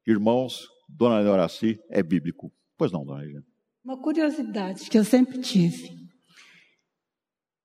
[0.06, 2.52] irmãos, Dona Leoraci, é bíblico.
[2.78, 3.42] Pois não, Dona Regina.
[3.84, 5.90] Uma curiosidade que eu sempre tive.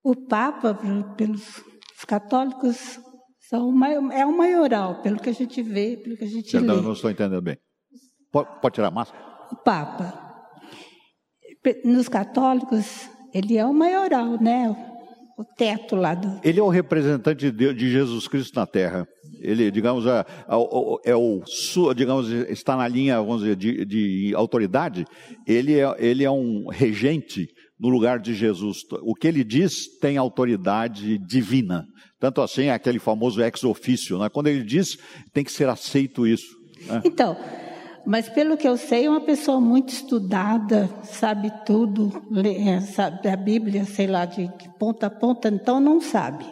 [0.03, 0.73] O Papa,
[1.15, 1.63] pelos
[2.07, 2.99] católicos,
[3.47, 3.71] são,
[4.11, 6.81] é o maioral, pelo que a gente vê, pelo que a gente Perdão, lê.
[6.81, 7.57] não estou entendendo bem.
[8.31, 9.23] Pode, pode tirar a máscara?
[9.51, 10.25] O Papa.
[11.83, 14.75] Nos católicos, ele é o maioral, né?
[15.37, 16.39] o teto lá do.
[16.43, 19.07] Ele é o representante de, Deus, de Jesus Cristo na Terra.
[19.39, 20.25] Ele, digamos, é,
[21.05, 21.43] é, é o,
[21.95, 25.05] digamos, está na linha, vamos dizer, de, de autoridade.
[25.45, 27.47] Ele é, ele é um regente
[27.79, 28.79] no lugar de Jesus.
[29.03, 31.85] O que ele diz tem autoridade divina.
[32.19, 34.27] Tanto assim é aquele famoso ex ofício, né?
[34.29, 34.97] Quando ele diz,
[35.31, 36.57] tem que ser aceito isso.
[36.87, 37.01] Né?
[37.05, 37.37] Então,
[38.07, 42.09] mas pelo que eu sei, é uma pessoa muito estudada, sabe tudo,
[42.65, 46.45] é, sabe a Bíblia, sei lá, de, de ponta a ponta, então não sabe.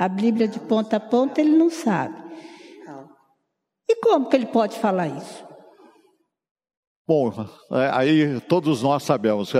[0.00, 2.20] A Bíblia de ponta a ponta ele não sabe.
[3.88, 5.46] E como que ele pode falar isso?
[7.06, 7.32] Bom,
[7.70, 9.52] é, aí todos nós sabemos.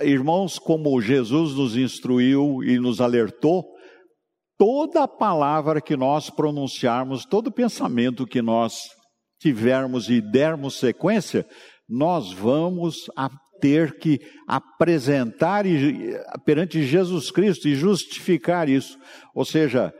[0.00, 3.64] Irmãos, como Jesus nos instruiu e nos alertou,
[4.58, 8.94] toda palavra que nós pronunciarmos, todo pensamento que nós
[9.38, 11.46] tivermos e dermos sequência,
[11.88, 13.06] nós vamos
[13.60, 15.64] ter que apresentar
[16.44, 18.98] perante Jesus Cristo e justificar isso.
[19.34, 19.92] Ou seja,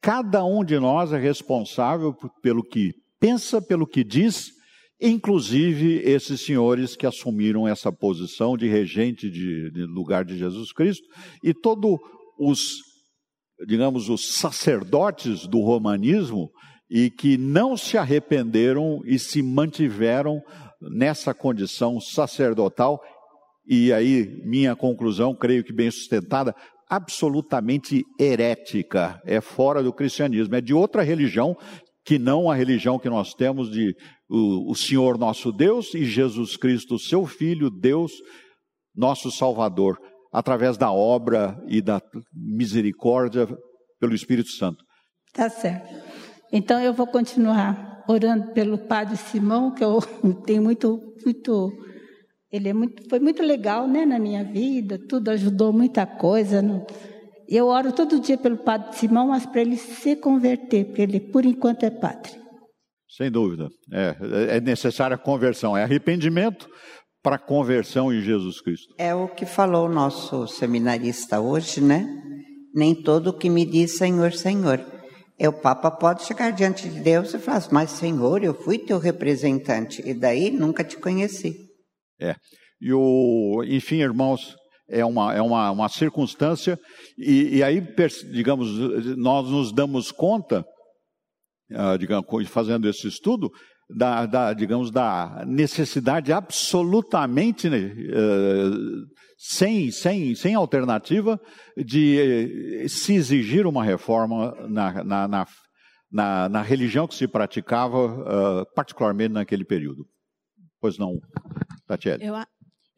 [0.00, 4.50] cada um de nós é responsável pelo que pensa, pelo que diz,
[5.00, 11.06] inclusive esses senhores que assumiram essa posição de regente de, de lugar de Jesus Cristo
[11.42, 11.98] e todos
[12.38, 12.76] os,
[13.66, 16.50] digamos, os sacerdotes do romanismo
[16.90, 20.42] e que não se arrependeram e se mantiveram
[20.80, 23.00] nessa condição sacerdotal.
[23.66, 26.54] E aí, minha conclusão, creio que bem sustentada,
[26.88, 31.56] absolutamente herética, é fora do cristianismo, é de outra religião
[32.04, 33.94] que não a religião que nós temos de
[34.28, 38.10] o, o Senhor nosso Deus e Jesus Cristo, seu Filho, Deus,
[38.96, 39.96] nosso Salvador,
[40.32, 42.00] através da obra e da
[42.32, 43.46] misericórdia
[44.00, 44.82] pelo Espírito Santo.
[45.32, 46.29] Tá certo.
[46.52, 50.00] Então eu vou continuar orando pelo Padre Simão, que eu
[50.44, 51.72] tenho muito, muito,
[52.50, 54.98] ele é muito, foi muito legal, né, na minha vida.
[55.08, 56.62] Tudo ajudou muita coisa.
[57.48, 61.44] Eu oro todo dia pelo Padre Simão, mas para ele se converter, porque ele por
[61.44, 62.32] enquanto é padre.
[63.08, 63.68] Sem dúvida.
[63.92, 66.68] É, é necessária conversão, é arrependimento
[67.22, 68.94] para conversão em Jesus Cristo.
[68.98, 72.06] É o que falou o nosso seminarista hoje, né?
[72.74, 74.80] Nem todo que me diz Senhor, Senhor.
[75.40, 78.78] É, o Papa pode chegar diante de Deus e falar, assim, mas Senhor, eu fui
[78.78, 81.54] teu representante, e daí nunca te conheci.
[82.20, 82.34] É.
[82.80, 84.54] E o, enfim, irmãos,
[84.88, 86.78] é uma, é uma, uma circunstância,
[87.18, 87.80] e, e aí,
[88.30, 88.68] digamos,
[89.16, 90.64] nós nos damos conta
[91.72, 93.50] uh, digamos, fazendo esse estudo,
[93.88, 98.70] da, da, digamos, da necessidade absolutamente uh,
[99.42, 101.40] sem, sem, sem alternativa
[101.74, 105.46] de uh, se exigir uma reforma na, na, na,
[106.12, 110.04] na, na religião que se praticava, particularmente naquele período.
[110.78, 111.18] Pois não,
[111.86, 112.22] Tatiele?
[112.22, 112.34] Eu,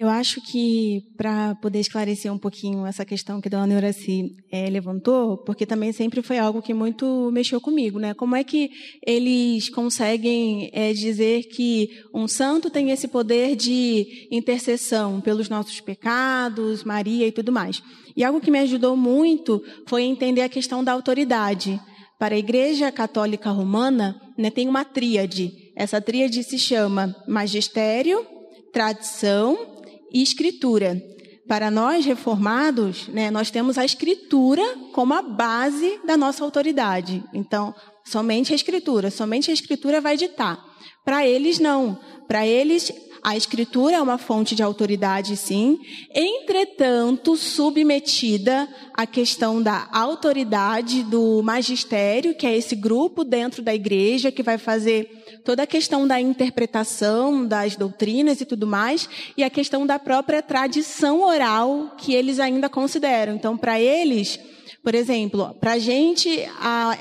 [0.03, 4.69] eu acho que, para poder esclarecer um pouquinho essa questão que a dona Neuraci é,
[4.69, 8.13] levantou, porque também sempre foi algo que muito mexeu comigo, né?
[8.13, 8.69] Como é que
[9.07, 16.83] eles conseguem é, dizer que um santo tem esse poder de intercessão pelos nossos pecados,
[16.83, 17.81] Maria e tudo mais?
[18.17, 21.81] E algo que me ajudou muito foi entender a questão da autoridade.
[22.19, 25.53] Para a Igreja Católica Romana, né, tem uma tríade.
[25.77, 28.27] Essa tríade se chama magistério,
[28.73, 29.72] tradição
[30.13, 31.01] e escritura.
[31.49, 37.23] Para nós reformados, né, nós temos a escritura como a base da nossa autoridade.
[37.35, 40.63] Então, somente a escritura, somente a escritura vai ditar.
[41.05, 41.99] Para eles, não.
[42.29, 42.93] Para eles,
[43.23, 45.79] a escritura é uma fonte de autoridade, sim,
[46.13, 54.33] entretanto, submetida à questão da autoridade do magistério, que é esse grupo dentro da igreja
[54.33, 59.51] que vai fazer toda a questão da interpretação das doutrinas e tudo mais, e a
[59.51, 63.35] questão da própria tradição oral que eles ainda consideram.
[63.35, 64.39] Então, para eles,
[64.83, 66.29] por exemplo, para a gente,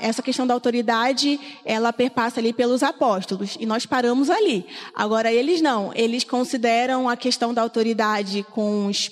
[0.00, 4.64] essa questão da autoridade, ela perpassa ali pelos apóstolos, e nós paramos ali.
[4.94, 9.10] Agora, eles não, eles consideram a questão da autoridade com os,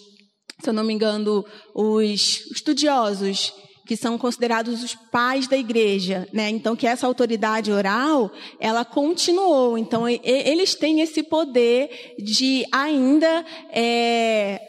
[0.60, 3.52] se eu não me engano, os estudiosos,
[3.90, 6.48] que são considerados os pais da igreja, né?
[6.48, 8.30] Então que essa autoridade oral,
[8.60, 9.76] ela continuou.
[9.76, 14.60] Então eles têm esse poder de ainda é,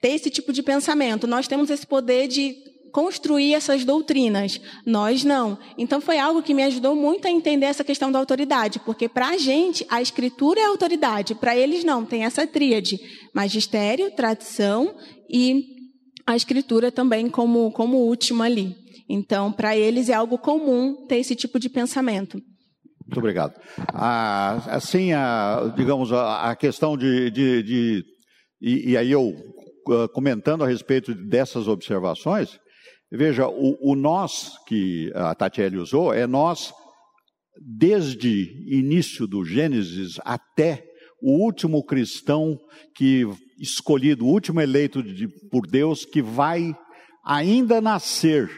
[0.00, 1.26] ter esse tipo de pensamento.
[1.26, 2.56] Nós temos esse poder de
[2.90, 4.58] construir essas doutrinas.
[4.86, 5.58] Nós não.
[5.76, 9.28] Então foi algo que me ajudou muito a entender essa questão da autoridade, porque para
[9.28, 12.02] a gente a escritura é autoridade, para eles não.
[12.02, 12.98] Tem essa tríade:
[13.34, 14.94] magistério, tradição
[15.28, 15.73] e
[16.26, 18.74] a escritura também como como última ali.
[19.08, 22.40] Então para eles é algo comum ter esse tipo de pensamento.
[23.06, 23.54] Muito obrigado.
[23.92, 28.04] Ah, assim, a, digamos, a, a questão de, de, de
[28.62, 29.34] e, e, aí eu
[29.90, 32.58] ah, comentando a respeito dessas observações,
[33.16, 36.72] Veja, o, o nós que a Tatiele usou é nós
[37.78, 38.28] desde
[38.66, 40.84] início do Gênesis até
[41.22, 42.58] o último cristão
[42.96, 43.24] que
[43.58, 46.74] escolhido, o último eleito de, por Deus que vai
[47.24, 48.50] ainda nascer.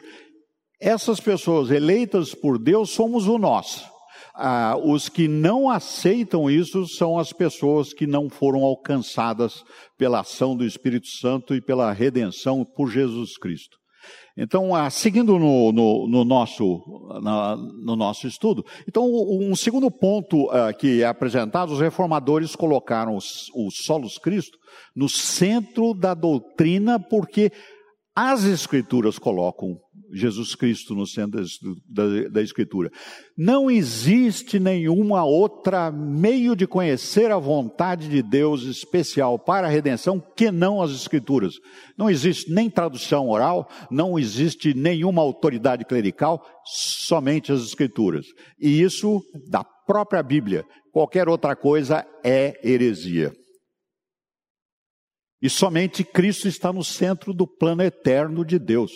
[0.80, 3.84] Essas pessoas eleitas por Deus somos o nós.
[4.34, 9.64] Ah, os que não aceitam isso são as pessoas que não foram alcançadas
[9.96, 13.78] pela ação do Espírito Santo e pela redenção por Jesus Cristo.
[14.36, 16.82] Então, ah, seguindo no, no, no nosso,
[17.22, 23.16] na, no nosso estudo, então um segundo ponto ah, que é apresentado, os reformadores colocaram
[23.16, 24.58] o solos Cristo
[24.94, 27.50] no centro da doutrina, porque
[28.14, 29.78] as Escrituras colocam
[30.12, 31.42] Jesus Cristo no centro
[32.30, 32.90] da, Escritura.
[33.36, 40.22] Não existe nenhuma outra meio de conhecer a vontade de Deus especial para a redenção
[40.36, 41.54] que não as Escrituras.
[41.96, 48.26] Não existe nem tradução oral, não existe nenhuma autoridade clerical, somente as Escrituras.
[48.60, 50.64] E isso da própria Bíblia.
[50.92, 53.32] Qualquer outra coisa é heresia.
[55.40, 58.92] E somente Cristo está no centro do plano eterno de Deus.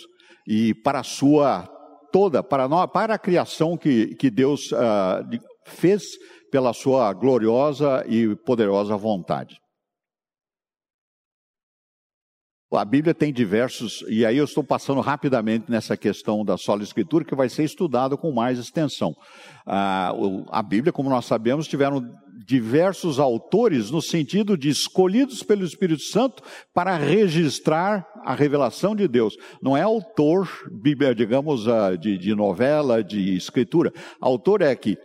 [0.47, 1.67] E para a sua
[2.11, 5.23] toda, para, nós, para a criação que, que Deus uh,
[5.65, 6.03] fez
[6.51, 9.55] pela sua gloriosa e poderosa vontade.
[12.73, 17.25] A Bíblia tem diversos, e aí eu estou passando rapidamente nessa questão da sola escritura,
[17.25, 19.13] que vai ser estudado com mais extensão.
[19.67, 20.13] Ah,
[20.49, 22.01] a Bíblia, como nós sabemos, tiveram
[22.45, 29.35] diversos autores no sentido de escolhidos pelo Espírito Santo para registrar a revelação de Deus.
[29.61, 30.49] Não é autor,
[31.15, 33.91] digamos, ah, de, novela, de escritura.
[34.19, 34.97] Autor é que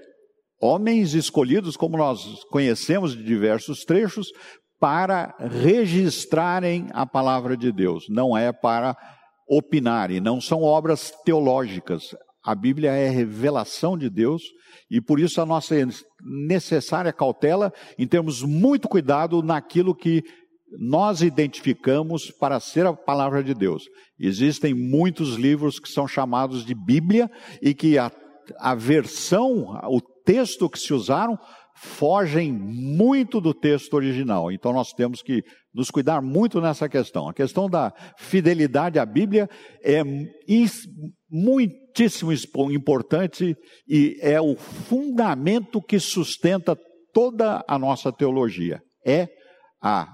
[0.61, 4.29] homens escolhidos, como nós conhecemos de diversos trechos,
[4.79, 8.95] para registrarem a palavra de Deus, não é para
[9.49, 12.15] opinarem, não são obras teológicas.
[12.47, 14.45] A Bíblia é revelação de Deus
[14.89, 15.75] e por isso a nossa
[16.23, 20.23] necessária cautela em termos muito cuidado naquilo que
[20.79, 23.89] nós identificamos para ser a palavra de Deus.
[24.17, 27.29] Existem muitos livros que são chamados de Bíblia
[27.61, 28.13] e que a,
[28.61, 31.37] a versão, o texto que se usaram
[31.77, 34.51] fogem muito do texto original.
[34.51, 35.43] Então nós temos que
[35.75, 37.29] nos cuidar muito nessa questão.
[37.29, 39.49] A questão da fidelidade à Bíblia
[39.83, 40.03] é
[41.31, 42.33] muitíssimo
[42.73, 43.55] importante
[43.87, 46.77] e é o fundamento que sustenta
[47.13, 48.81] toda a nossa teologia.
[49.07, 49.29] É
[49.83, 50.09] a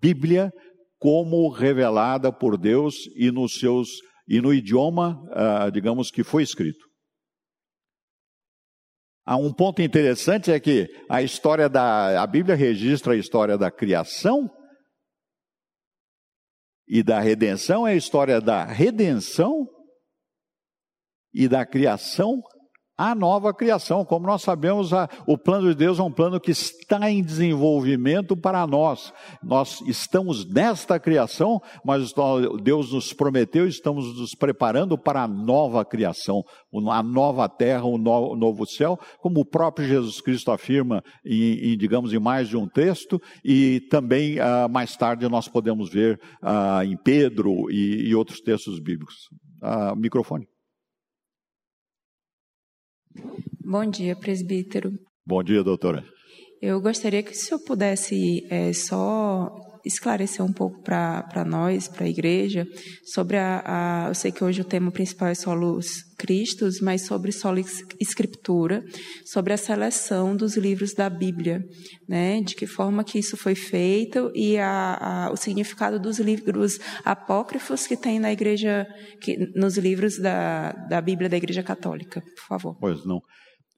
[0.00, 0.50] Bíblia
[0.98, 3.88] como revelada por Deus e nos seus
[4.28, 6.87] e no idioma, uh, digamos que foi escrito.
[9.30, 13.70] Há um ponto interessante é que a história da a Bíblia registra a história da
[13.70, 14.50] criação
[16.88, 19.68] e da redenção é a história da redenção
[21.30, 22.42] e da criação
[22.98, 24.04] a nova criação.
[24.04, 28.36] Como nós sabemos, a, o plano de Deus é um plano que está em desenvolvimento
[28.36, 29.12] para nós.
[29.40, 32.12] Nós estamos nesta criação, mas
[32.62, 36.42] Deus nos prometeu, estamos nos preparando para a nova criação,
[36.90, 41.78] a nova terra, o novo, novo céu, como o próprio Jesus Cristo afirma em, em
[41.78, 46.82] digamos, em mais de um texto, e também uh, mais tarde nós podemos ver uh,
[46.82, 49.14] em Pedro e, e, outros textos bíblicos.
[49.62, 50.57] Uh, microfone.
[53.64, 54.92] Bom dia, presbítero.
[55.26, 56.04] Bom dia, doutora.
[56.60, 59.48] Eu gostaria que o senhor pudesse é, só
[59.84, 62.66] esclarecer um pouco para nós, para a igreja,
[63.04, 67.30] sobre a, a, Eu sei que hoje o tema principal é solos Cristos, mas sobre
[67.30, 67.60] solo
[68.00, 68.84] escritura,
[69.24, 71.64] sobre a seleção dos livros da Bíblia,
[72.08, 72.40] né?
[72.40, 77.86] De que forma que isso foi feito e a, a, o significado dos livros apócrifos
[77.86, 78.86] que tem na igreja,
[79.20, 82.76] que, nos livros da, da Bíblia da Igreja Católica, por favor.
[82.80, 83.20] Pois não.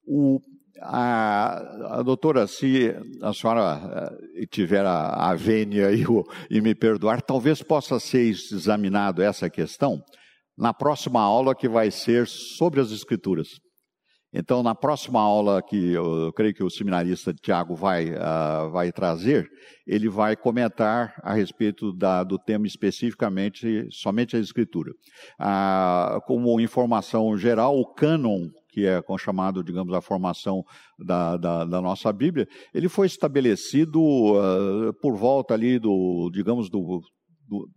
[0.07, 0.41] O,
[0.83, 6.75] a, a, doutora, se a senhora eh, tiver a, a vênia e, o, e me
[6.75, 10.03] perdoar, talvez possa ser examinado essa questão
[10.57, 13.49] na próxima aula que vai ser sobre as Escrituras.
[14.33, 19.49] Então, na próxima aula que eu, creio que o seminarista Tiago vai, uh, vai trazer,
[19.85, 24.93] ele vai comentar a respeito da, do tema especificamente, somente a Escritura.
[25.41, 30.63] Uh, como informação geral, o cânon que é chamado, digamos, a formação
[30.99, 37.01] da, da, da nossa Bíblia, ele foi estabelecido uh, por volta ali do, digamos, do,
[37.49, 37.69] do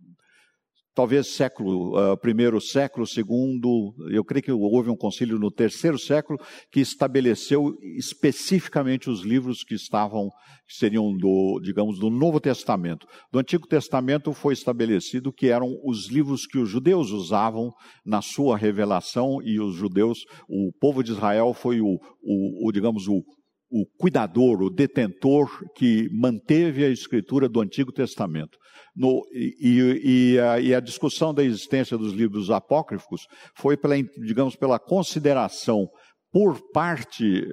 [0.94, 6.38] talvez século uh, primeiro, século segundo, eu creio que houve um concílio no terceiro século
[6.70, 10.30] que estabeleceu especificamente os livros que estavam,
[10.66, 13.06] que seriam do, digamos, do Novo Testamento.
[13.32, 17.72] Do Antigo Testamento foi estabelecido que eram os livros que os judeus usavam
[18.06, 23.08] na sua revelação e os judeus, o povo de Israel foi o, o, o digamos,
[23.08, 23.22] o,
[23.70, 28.58] o cuidador, o detentor que manteve a escritura do Antigo Testamento.
[28.96, 33.22] No, e, e, a, e, a, discussão da existência dos livros apócrifos
[33.56, 35.88] foi, pela, digamos, pela consideração
[36.34, 37.46] por parte,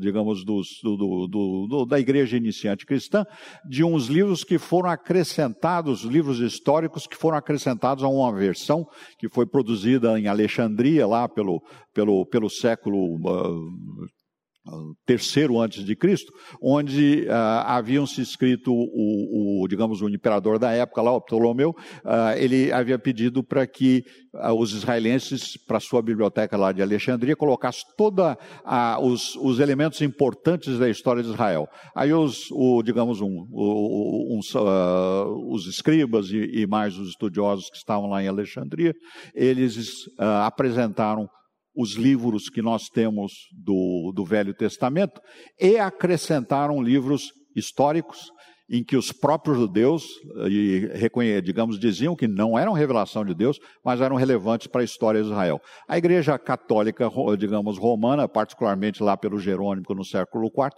[0.00, 3.24] digamos, dos, do, do, do, da igreja iniciante cristã,
[3.68, 8.86] de uns livros que foram acrescentados, livros históricos que foram acrescentados a uma versão
[9.18, 11.60] que foi produzida em Alexandria, lá pelo,
[11.92, 14.06] pelo, pelo século uh,
[15.06, 17.32] terceiro antes de Cristo, onde uh,
[17.64, 22.72] haviam se escrito o, o, digamos, o imperador da época lá, o Ptolomeu, uh, ele
[22.72, 24.04] havia pedido para que
[24.34, 28.36] uh, os israelenses, para sua biblioteca lá de Alexandria, colocassem todos
[29.00, 31.68] os, os, elementos importantes da história de Israel.
[31.94, 34.40] Aí os, o, digamos, um, um,
[35.50, 38.94] os escribas e, e, mais os estudiosos que estavam lá em Alexandria,
[39.34, 41.28] eles apresentaram
[41.78, 45.20] os livros que nós temos do, do Velho Testamento
[45.60, 48.32] e acrescentaram livros históricos
[48.68, 50.04] em que os próprios judeus,
[50.50, 55.22] e, digamos, diziam que não eram revelação de Deus, mas eram relevantes para a história
[55.22, 55.60] de Israel.
[55.86, 57.08] A Igreja Católica,
[57.38, 60.70] digamos, romana, particularmente lá pelo Jerônimo no século IV,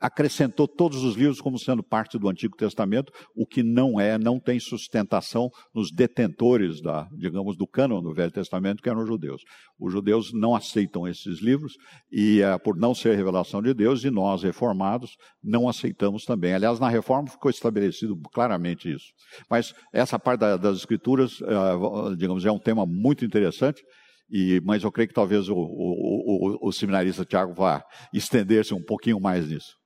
[0.00, 4.38] acrescentou todos os livros como sendo parte do Antigo Testamento, o que não é, não
[4.38, 9.42] tem sustentação nos detentores da, digamos, do cânon do Velho Testamento, que eram os judeus.
[9.78, 11.74] Os judeus não aceitam esses livros
[12.10, 16.54] e é, por não ser revelação de Deus e nós reformados não aceitamos também.
[16.54, 19.06] Aliás, na reforma ficou estabelecido claramente isso.
[19.50, 23.82] Mas essa parte da, das escrituras, é, digamos, é um tema muito interessante.
[24.30, 27.82] E, mas eu creio que talvez o, o, o, o seminarista Tiago vá
[28.12, 29.77] estender-se um pouquinho mais nisso.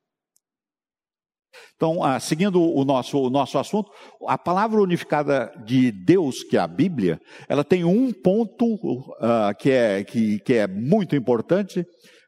[1.76, 3.90] Então, ah, seguindo o nosso, o nosso assunto,
[4.26, 8.66] a palavra unificada de Deus, que é a Bíblia, ela tem um ponto
[9.20, 11.84] ah, que, é, que, que é muito importante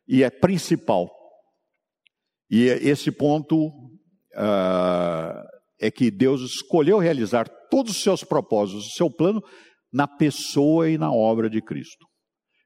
[0.09, 1.11] e é principal.
[2.51, 3.71] E esse ponto
[4.37, 5.43] ah,
[5.81, 9.43] é que Deus escolheu realizar todos os seus propósitos, o seu plano,
[9.93, 12.07] na pessoa e na obra de Cristo.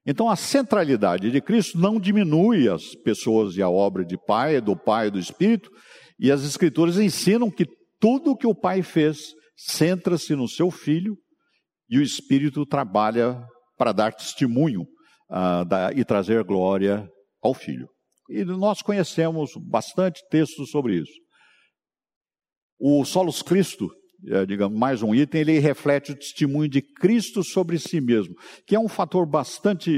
[0.06, 4.74] Então a centralidade de Cristo não diminui as pessoas e a obra de Pai, do
[4.74, 5.70] Pai e do Espírito,
[6.18, 7.66] e as Escrituras ensinam que
[8.00, 11.16] tudo o que o Pai fez centra-se no seu Filho
[11.88, 13.40] e o Espírito trabalha
[13.76, 17.08] para dar testemunho uh, da, e trazer glória
[17.42, 17.88] ao Filho.
[18.28, 21.12] E nós conhecemos bastante textos sobre isso.
[22.78, 23.88] O Solos Cristo,
[24.28, 28.34] é, digamos, mais um item, ele reflete o testemunho de Cristo sobre si mesmo,
[28.66, 29.90] que é um fator bastante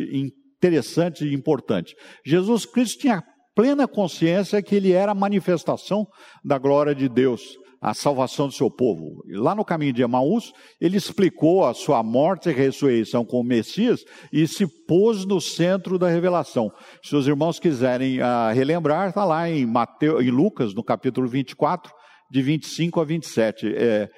[0.62, 1.95] interessante e importante.
[2.25, 3.23] Jesus Cristo tinha
[3.55, 6.07] plena consciência que ele era a manifestação
[6.45, 9.23] da glória de Deus, a salvação do seu povo.
[9.27, 13.45] E lá no caminho de Emaús, ele explicou a sua morte e ressurreição com o
[13.45, 16.71] Messias e se pôs no centro da revelação.
[17.03, 21.91] Se os irmãos quiserem uh, relembrar, está lá em, Mateus, em Lucas, no capítulo 24,
[22.31, 23.75] de 25 a 27.
[23.75, 24.09] É,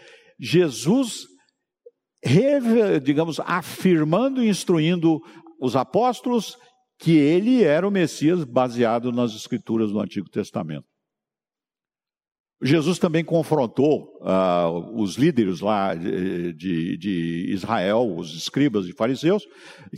[0.40, 1.20] Jesus,
[3.02, 5.20] digamos, afirmando e instruindo
[5.60, 6.56] os apóstolos
[7.02, 10.86] que ele era o Messias baseado nas escrituras do Antigo Testamento.
[12.62, 19.44] Jesus também confrontou uh, os líderes lá de, de, de, Israel, os escribas e fariseus,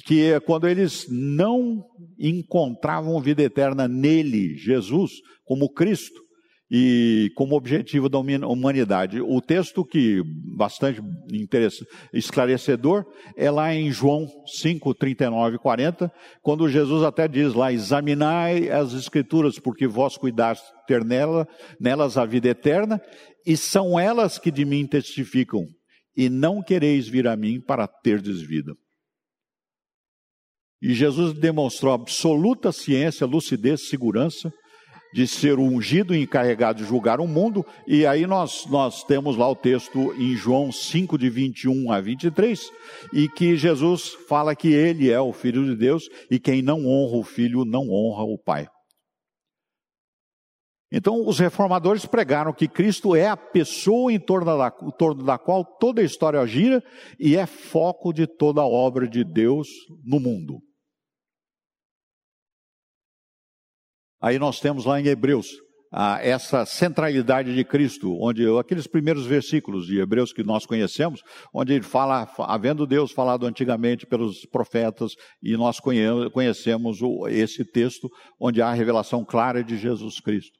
[0.06, 1.84] que quando eles não
[2.18, 5.12] encontravam vida eterna nele, Jesus,
[5.44, 6.23] como Cristo,
[6.70, 9.20] e como objetivo da humanidade.
[9.20, 10.22] O texto que
[10.56, 11.00] bastante
[12.12, 13.04] esclarecedor
[13.36, 14.26] é lá em João
[14.60, 16.12] 5, 39 e 40,
[16.42, 21.46] quando Jesus até diz lá, examinai as escrituras, porque vós cuidaste ter nela,
[21.80, 23.00] nelas a vida eterna,
[23.46, 25.66] e são elas que de mim testificam,
[26.16, 28.72] e não quereis vir a mim para terdes vida.
[30.80, 34.52] E Jesus demonstrou absoluta ciência, lucidez, segurança,
[35.14, 39.36] de ser o ungido e encarregado de julgar o mundo, e aí nós, nós temos
[39.36, 42.68] lá o texto em João 5, de 21 a 23,
[43.12, 47.16] e que Jesus fala que ele é o Filho de Deus, e quem não honra
[47.16, 48.66] o Filho não honra o Pai.
[50.90, 55.38] Então, os reformadores pregaram que Cristo é a pessoa em torno da, em torno da
[55.38, 56.82] qual toda a história gira
[57.20, 59.68] e é foco de toda a obra de Deus
[60.04, 60.58] no mundo.
[64.24, 65.50] Aí nós temos lá em Hebreus
[65.92, 71.20] ah, essa centralidade de Cristo, onde aqueles primeiros versículos de Hebreus que nós conhecemos,
[71.52, 75.12] onde ele fala, havendo Deus falado antigamente pelos profetas,
[75.42, 78.08] e nós conhecemos esse texto
[78.40, 80.58] onde há a revelação clara de Jesus Cristo.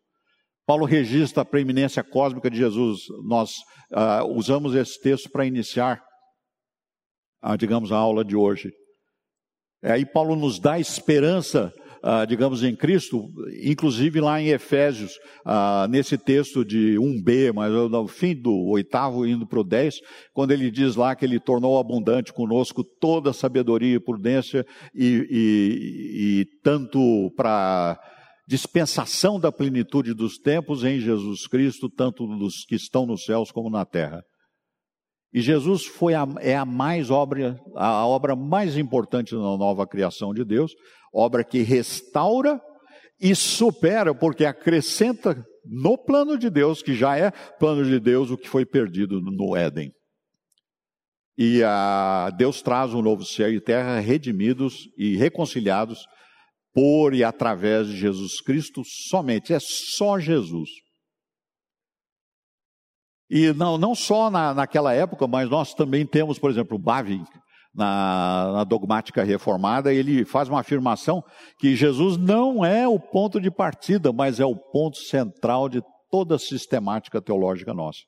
[0.67, 3.05] Paulo registra a preeminência cósmica de Jesus.
[3.27, 3.55] Nós
[3.91, 6.03] ah, usamos esse texto para iniciar,
[7.41, 8.71] a, digamos, a aula de hoje.
[9.83, 11.73] Aí Paulo nos dá esperança
[12.07, 13.31] ah, digamos, em Cristo,
[13.63, 19.47] inclusive lá em Efésios, ah, nesse texto de 1b, mas no fim do oitavo, indo
[19.47, 20.01] para o 10,
[20.35, 26.41] quando ele diz lá que ele tornou abundante conosco toda sabedoria e prudência, e, e,
[26.41, 27.99] e tanto para
[28.47, 33.71] dispensação da plenitude dos tempos em Jesus Cristo, tanto dos que estão nos céus como
[33.71, 34.23] na terra.
[35.33, 40.35] E Jesus foi a, é a mais obra, a obra mais importante na nova criação
[40.35, 40.71] de Deus,
[41.15, 42.61] obra que restaura
[43.21, 48.37] e supera, porque acrescenta no plano de Deus, que já é plano de Deus, o
[48.37, 49.93] que foi perdido no Éden.
[51.37, 56.07] E a, Deus traz um novo céu e terra redimidos e reconciliados
[56.73, 59.53] por e através de Jesus Cristo somente.
[59.53, 60.69] É só Jesus.
[63.31, 67.25] E não, não só na, naquela época, mas nós também temos, por exemplo, o Bavin,
[67.75, 71.23] na, na, dogmática reformada, ele faz uma afirmação
[71.59, 76.37] que Jesus não é o ponto de partida, mas é o ponto central de toda
[76.37, 78.01] a sistemática teológica nossa.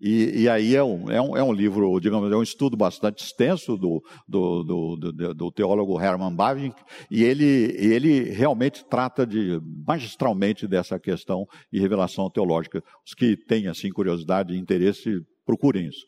[0.00, 3.22] E, e aí é um, é, um, é um livro, digamos, é um estudo bastante
[3.22, 9.60] extenso do, do, do, do, do teólogo Hermann Bavinck, e ele, ele realmente trata de,
[9.86, 12.82] magistralmente dessa questão de revelação teológica.
[13.06, 16.06] Os que têm, assim, curiosidade e interesse, procurem isso.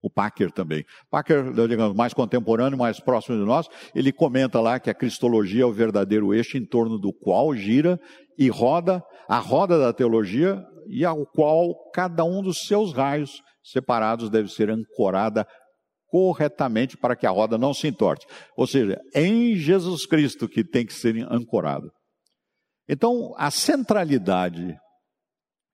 [0.00, 0.84] O Packer também.
[1.10, 5.66] Packer, digamos, mais contemporâneo, mais próximo de nós, ele comenta lá que a cristologia é
[5.66, 7.98] o verdadeiro eixo em torno do qual gira
[8.38, 14.30] e roda a roda da teologia e ao qual cada um dos seus raios separados
[14.30, 15.46] deve ser ancorada
[16.08, 18.26] corretamente para que a roda não se entorte.
[18.56, 21.90] Ou seja, é em Jesus Cristo que tem que ser ancorado.
[22.88, 24.74] Então, a centralidade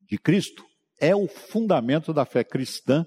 [0.08, 0.64] de Cristo
[1.00, 3.04] é o fundamento da fé cristã.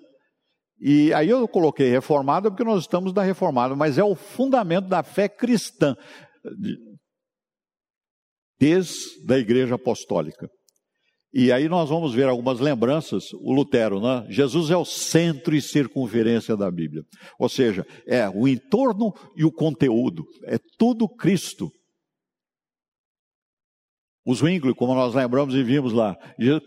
[0.80, 5.01] E aí eu coloquei reformada porque nós estamos da reformada, mas é o fundamento da
[5.03, 5.95] fé cristã
[8.59, 10.49] desde a igreja apostólica.
[11.34, 14.25] E aí nós vamos ver algumas lembranças, o Lutero, né?
[14.30, 17.03] Jesus é o centro e circunferência da Bíblia.
[17.38, 21.69] Ou seja, é o entorno e o conteúdo, é tudo Cristo.
[24.25, 26.17] O Zwingli, como nós lembramos e vimos lá,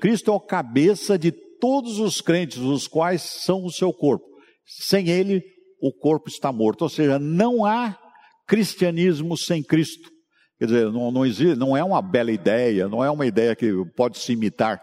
[0.01, 4.25] Cristo é o cabeça de todos os crentes, os quais são o seu corpo.
[4.67, 5.43] Sem ele,
[5.81, 6.83] o corpo está morto.
[6.83, 7.99] Ou seja, não há
[8.47, 10.11] cristianismo sem Cristo.
[10.59, 13.73] Quer dizer, não, não, existe, não é uma bela ideia, não é uma ideia que
[13.97, 14.81] pode se imitar.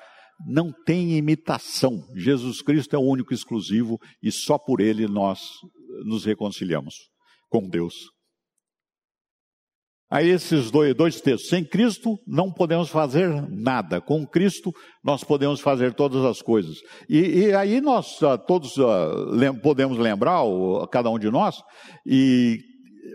[0.48, 2.04] Não tem imitação.
[2.16, 5.40] Jesus Cristo é o único exclusivo e só por ele nós
[6.06, 6.96] nos reconciliamos
[7.50, 7.94] com Deus.
[10.10, 11.50] Aí esses dois, dois textos.
[11.50, 14.00] Sem Cristo não podemos fazer nada.
[14.00, 16.78] Com Cristo nós podemos fazer todas as coisas.
[17.10, 21.62] E, e aí nós uh, todos uh, lem podemos lembrar, uh, cada um de nós,
[22.06, 22.60] e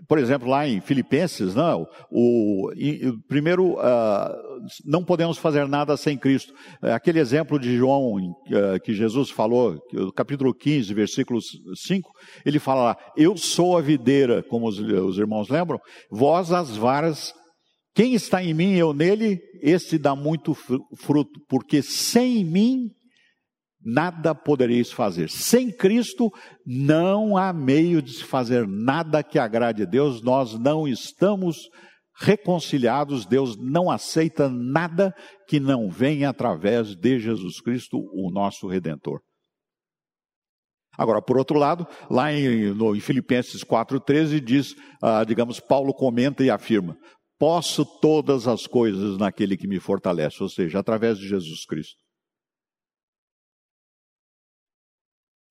[0.09, 4.51] por exemplo, lá em Filipenses, não, o, o primeiro, uh,
[4.84, 6.52] não podemos fazer nada sem Cristo.
[6.82, 9.80] É aquele exemplo de João, uh, que Jesus falou,
[10.14, 11.40] capítulo 15, versículo
[11.74, 12.10] 5,
[12.44, 15.78] ele fala eu sou a videira, como os, os irmãos lembram,
[16.10, 17.32] vós as varas,
[17.94, 22.88] quem está em mim, eu nele, esse dá muito fruto, porque sem mim
[23.84, 25.28] nada podereis fazer.
[25.28, 26.30] Sem Cristo
[26.64, 31.68] não há meio de se fazer nada que agrade a Deus, nós não estamos
[32.14, 35.14] reconciliados, Deus não aceita nada
[35.48, 39.20] que não venha através de Jesus Cristo, o nosso Redentor.
[40.96, 46.44] Agora, por outro lado, lá em, no, em Filipenses 4,13 diz, ah, digamos, Paulo comenta
[46.44, 46.96] e afirma:
[47.38, 51.96] Posso todas as coisas naquele que me fortalece, ou seja, através de Jesus Cristo.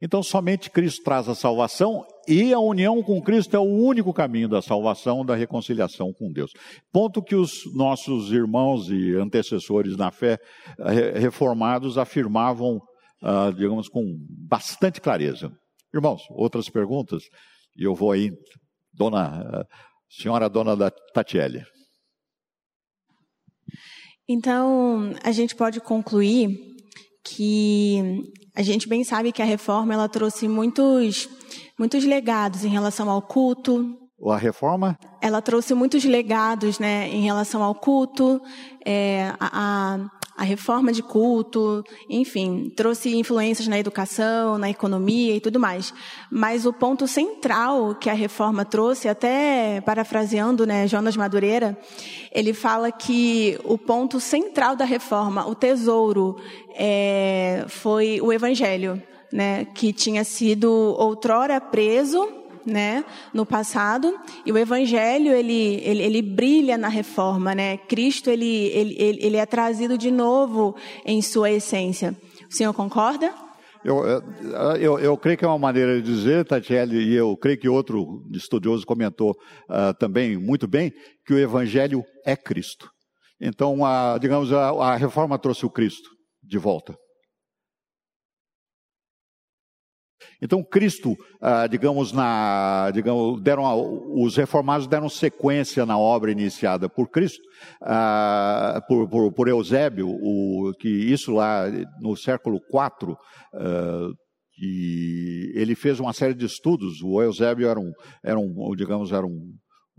[0.02, 4.50] Então, somente Cristo traz a salvação e a união com Cristo é o único caminho
[4.50, 6.52] da salvação, da reconciliação com Deus.
[6.92, 10.40] Ponto que os nossos irmãos e antecessores na fé
[10.80, 12.80] eh, reformados afirmavam,
[13.22, 15.52] ah, digamos, com bastante clareza.
[15.94, 17.24] Irmãos, outras perguntas?
[17.78, 18.32] E eu vou aí,
[18.92, 19.68] dona,
[20.10, 21.64] senhora dona da Tatiele.
[24.28, 26.58] Então, a gente pode concluir
[27.24, 28.22] que
[28.56, 31.30] a gente bem sabe que a reforma ela trouxe muitos
[31.78, 33.98] muitos legados em relação ao culto.
[34.24, 34.98] A reforma?
[35.20, 38.40] Ela trouxe muitos legados, né, em relação ao culto,
[38.86, 45.40] é, a, a a reforma de culto, enfim, trouxe influências na educação, na economia e
[45.40, 45.94] tudo mais.
[46.32, 51.78] Mas o ponto central que a reforma trouxe, até parafraseando, né, Jonas Madureira,
[52.32, 56.38] ele fala que o ponto central da reforma, o tesouro,
[56.76, 59.02] é, foi o evangelho,
[59.32, 63.04] né, que tinha sido outrora preso né,
[63.34, 67.78] no passado, e o evangelho ele, ele, ele brilha na reforma, né?
[67.78, 72.16] Cristo ele, ele, ele é trazido de novo em sua essência.
[72.50, 73.34] O senhor concorda?
[73.84, 74.04] Eu,
[74.80, 78.24] eu, eu, creio que é uma maneira de dizer, Tatiele, e eu creio que outro
[78.32, 80.94] estudioso comentou uh, também muito bem,
[81.26, 82.92] que o Evangelho é Cristo.
[83.40, 86.10] Então, a, digamos, a, a reforma trouxe o Cristo
[86.44, 86.96] de volta.
[90.42, 93.64] Então Cristo, ah, digamos, na, digamos, deram,
[94.16, 97.42] os reformados deram sequência na obra iniciada por Cristo,
[97.82, 101.66] ah, por, por, por, Eusébio, o, que isso lá
[102.02, 103.16] no século IV,
[103.54, 104.10] ah,
[104.60, 107.02] e ele fez uma série de estudos.
[107.04, 107.92] O Eusébio era um,
[108.24, 109.56] era um digamos, era um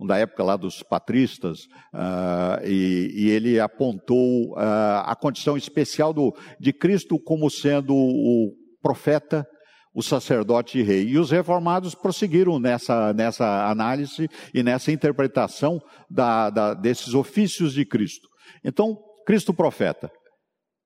[0.06, 1.60] da época lá dos patristas,
[1.94, 8.52] uh, e, e, ele apontou uh, a condição especial do, de Cristo como sendo o
[8.82, 9.46] profeta
[9.94, 11.08] o sacerdote e rei.
[11.08, 15.80] E os reformados prosseguiram nessa, nessa análise e nessa interpretação
[16.10, 18.28] da, da, desses ofícios de Cristo.
[18.64, 20.10] Então, Cristo profeta.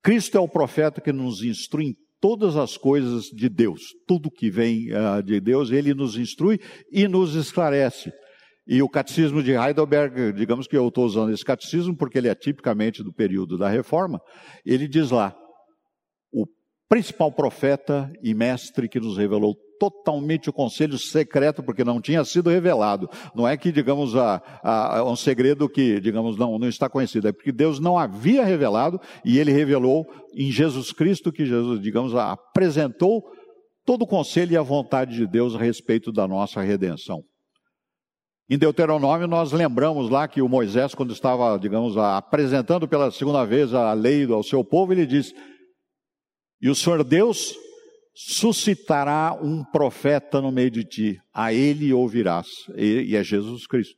[0.03, 3.81] Cristo é o profeta que nos instrui em todas as coisas de Deus.
[4.07, 6.59] Tudo que vem uh, de Deus, ele nos instrui
[6.91, 8.13] e nos esclarece.
[8.69, 12.35] E o catecismo de Heidelberg, digamos que eu estou usando esse catecismo porque ele é
[12.35, 14.21] tipicamente do período da reforma,
[14.65, 15.37] ele diz lá:
[16.89, 22.49] principal profeta e mestre que nos revelou totalmente o conselho secreto, porque não tinha sido
[22.49, 23.09] revelado.
[23.35, 27.29] Não é que, digamos, a, a, um segredo que, digamos, não, não está conhecido.
[27.29, 32.15] É porque Deus não havia revelado e ele revelou em Jesus Cristo, que Jesus, digamos,
[32.15, 33.23] apresentou
[33.85, 37.23] todo o conselho e a vontade de Deus a respeito da nossa redenção.
[38.49, 43.75] Em Deuteronômio, nós lembramos lá que o Moisés, quando estava, digamos, apresentando pela segunda vez
[43.75, 45.33] a lei ao seu povo, ele diz:
[46.61, 47.55] E o Senhor Deus
[48.15, 53.95] suscitará um profeta no meio de ti, a ele ouvirás, e, é Jesus Cristo.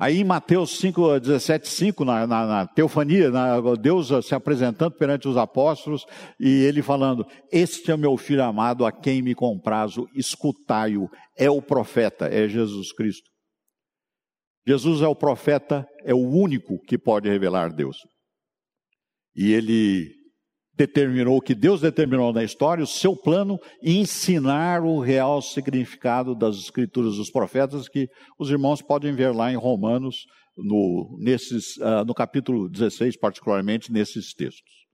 [0.00, 5.26] Aí em Mateus 5, 17, 5, na, na, na teofania, na, Deus se apresentando perante
[5.26, 6.04] os apóstolos
[6.38, 11.10] e ele falando: Este é meu filho amado a quem me comprazo, escutai-o.
[11.36, 13.28] É o profeta, é Jesus Cristo.
[14.66, 17.96] Jesus é o profeta, é o único que pode revelar Deus.
[19.34, 20.17] E ele
[20.78, 27.16] determinou, que Deus determinou na história, o seu plano ensinar o real significado das escrituras
[27.16, 28.08] dos profetas, que
[28.38, 30.24] os irmãos podem ver lá em Romanos,
[30.56, 34.86] no, nesses, uh, no capítulo 16, particularmente nesses textos.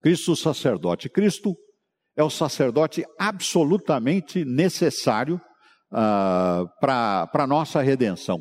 [0.00, 1.08] Cristo o sacerdote.
[1.08, 1.56] Cristo
[2.16, 5.40] é o sacerdote absolutamente necessário
[5.92, 8.38] uh, para a nossa redenção.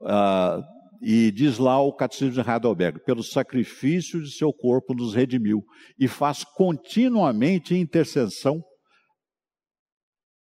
[0.00, 5.62] Uh, e diz lá o Catecismo de Heidelberg: pelo sacrifício de seu corpo nos redimiu
[5.98, 8.62] e faz continuamente intercessão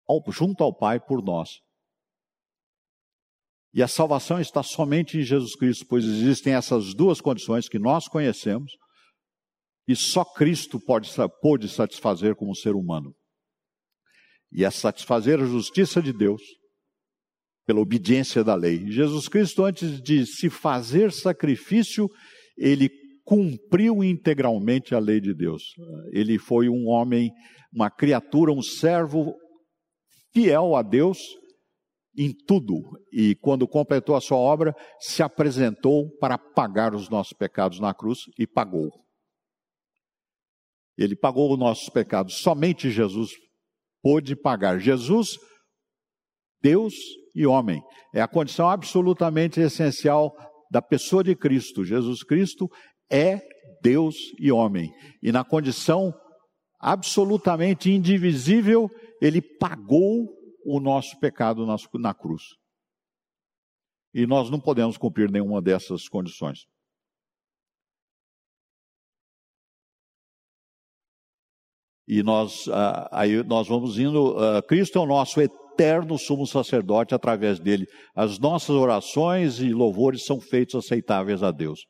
[0.08, 1.50] ao, junto ao Pai por nós.
[3.74, 8.08] E a salvação está somente em Jesus Cristo, pois existem essas duas condições que nós
[8.08, 8.72] conhecemos
[9.86, 13.14] e só Cristo pode, pode satisfazer como ser humano.
[14.50, 16.42] E é satisfazer a justiça de Deus
[17.68, 18.90] pela obediência da lei.
[18.90, 22.08] Jesus Cristo, antes de se fazer sacrifício,
[22.56, 22.88] ele
[23.22, 25.74] cumpriu integralmente a lei de Deus.
[26.10, 27.30] Ele foi um homem,
[27.70, 29.34] uma criatura, um servo
[30.32, 31.18] fiel a Deus
[32.16, 32.80] em tudo.
[33.12, 38.20] E quando completou a sua obra, se apresentou para pagar os nossos pecados na cruz
[38.38, 38.88] e pagou.
[40.96, 42.38] Ele pagou os nossos pecados.
[42.38, 43.32] Somente Jesus
[44.02, 44.80] pôde pagar.
[44.80, 45.36] Jesus,
[46.62, 46.94] Deus
[47.38, 47.80] e homem.
[48.12, 50.34] É a condição absolutamente essencial
[50.68, 51.84] da pessoa de Cristo.
[51.84, 52.68] Jesus Cristo
[53.08, 53.40] é
[53.80, 54.92] Deus e homem.
[55.22, 56.12] E na condição
[56.80, 58.90] absolutamente indivisível,
[59.22, 60.28] ele pagou
[60.64, 61.64] o nosso pecado
[61.94, 62.42] na cruz.
[64.12, 66.66] E nós não podemos cumprir nenhuma dessas condições.
[72.08, 76.46] E nós, ah, aí nós vamos indo, ah, Cristo é o nosso eterno eterno sumo
[76.46, 77.86] sacerdote através dele.
[78.16, 81.80] As nossas orações e louvores são feitos aceitáveis a Deus.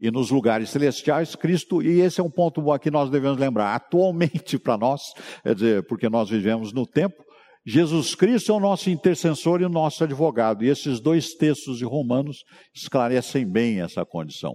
[0.00, 4.58] E nos lugares celestiais, Cristo, e esse é um ponto que nós devemos lembrar, atualmente
[4.58, 5.02] para nós,
[5.42, 7.22] quer dizer, porque nós vivemos no tempo,
[7.66, 10.64] Jesus Cristo é o nosso intercessor e o nosso advogado.
[10.64, 12.38] E esses dois textos de Romanos
[12.74, 14.54] esclarecem bem essa condição.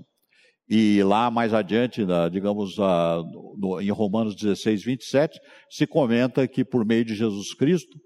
[0.67, 2.01] E lá mais adiante,
[2.31, 2.75] digamos,
[3.79, 5.39] em Romanos 16, 27,
[5.69, 7.99] se comenta que por meio de Jesus Cristo,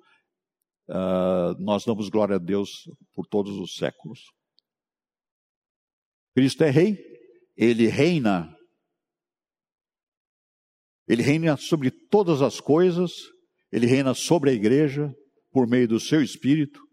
[0.90, 4.20] uh, nós damos glória a Deus por todos os séculos.
[6.36, 6.98] Cristo é rei,
[7.56, 8.56] ele reina.
[11.08, 13.12] Ele reina sobre todas as coisas,
[13.72, 15.14] ele reina sobre a igreja
[15.52, 16.89] por meio do seu espírito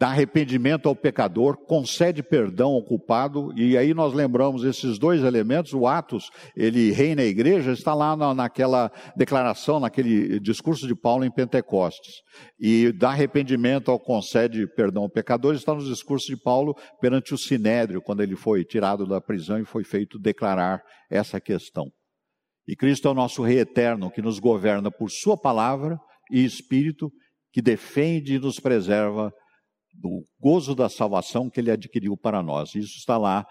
[0.00, 5.74] dá arrependimento ao pecador, concede perdão ao culpado, e aí nós lembramos esses dois elementos,
[5.74, 11.22] o Atos, ele reina a igreja, está lá na, naquela declaração, naquele discurso de Paulo
[11.22, 12.14] em Pentecostes,
[12.58, 17.38] e dá arrependimento ao concede perdão ao pecador, está nos discursos de Paulo perante o
[17.38, 20.80] Sinédrio, quando ele foi tirado da prisão e foi feito declarar
[21.10, 21.84] essa questão.
[22.66, 25.98] E Cristo é o nosso Rei eterno, que nos governa por Sua palavra
[26.32, 27.10] e Espírito,
[27.52, 29.30] que defende e nos preserva
[30.00, 32.74] do gozo da salvação que ele adquiriu para nós.
[32.74, 33.46] Isso está lá,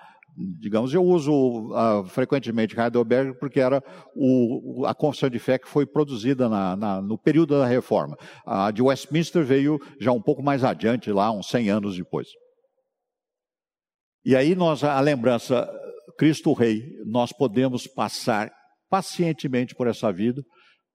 [0.60, 1.32] digamos, eu uso
[1.72, 3.84] uh, frequentemente Heidelberg porque era
[4.16, 8.18] o, a confissão de fé que foi produzida na, na, no período da reforma.
[8.46, 12.28] A de Westminster veio já um pouco mais adiante, lá uns 100 anos depois.
[14.26, 15.70] E aí nós, a lembrança,
[16.18, 18.52] Cristo Rei, nós podemos passar
[18.90, 20.42] pacientemente por essa vida,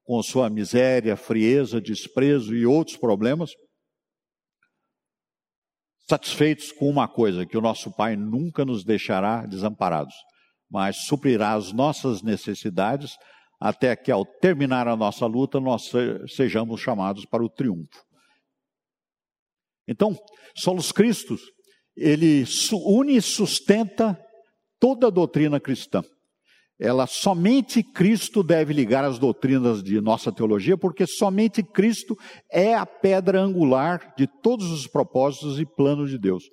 [0.05, 3.51] com sua miséria, frieza, desprezo e outros problemas,
[6.09, 10.15] satisfeitos com uma coisa, que o nosso Pai nunca nos deixará desamparados.
[10.71, 13.17] mas suprirá as nossas necessidades
[13.61, 15.91] até que, ao terminar a nossa luta, nós
[16.35, 18.05] sejamos chamados para o triunfo.
[19.87, 20.19] Então,
[20.57, 21.41] Solos Cristos,
[21.97, 24.19] ele une e sustenta
[24.81, 26.03] toda a doutrina cristã.
[26.85, 32.14] Ela somente Cristo deve ligar as doutrinas de nossa teologia, porque somente Cristo
[32.53, 36.45] é a pedra angular de todos os propósitos e planos de Deus.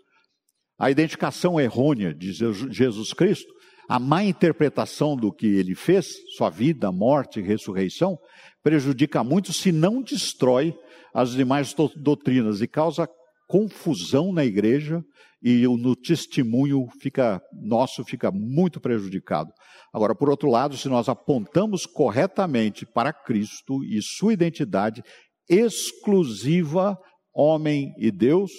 [0.79, 3.51] A identificação errônea de Jesus Cristo,
[3.89, 6.07] a má interpretação do que ele fez,
[6.37, 8.17] sua vida, morte e ressurreição,
[8.63, 10.73] prejudica muito se não destrói
[11.13, 13.05] as demais doutrinas e causa
[13.49, 15.03] confusão na igreja
[15.41, 19.51] e no testemunho fica nosso fica muito prejudicado.
[19.93, 25.01] Agora, por outro lado, se nós apontamos corretamente para Cristo e sua identidade
[25.49, 26.97] exclusiva,
[27.33, 28.51] homem e Deus,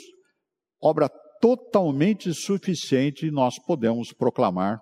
[0.82, 1.08] obra
[1.40, 4.80] totalmente suficiente, nós podemos proclamar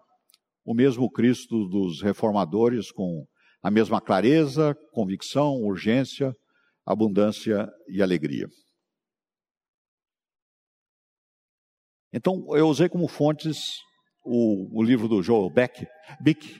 [0.64, 3.24] o mesmo Cristo dos reformadores com
[3.62, 6.34] a mesma clareza, convicção, urgência,
[6.86, 8.46] abundância e alegria.
[12.12, 13.58] Então, eu usei como fontes
[14.24, 15.86] o, o livro do Joel Beck,
[16.20, 16.58] Bick,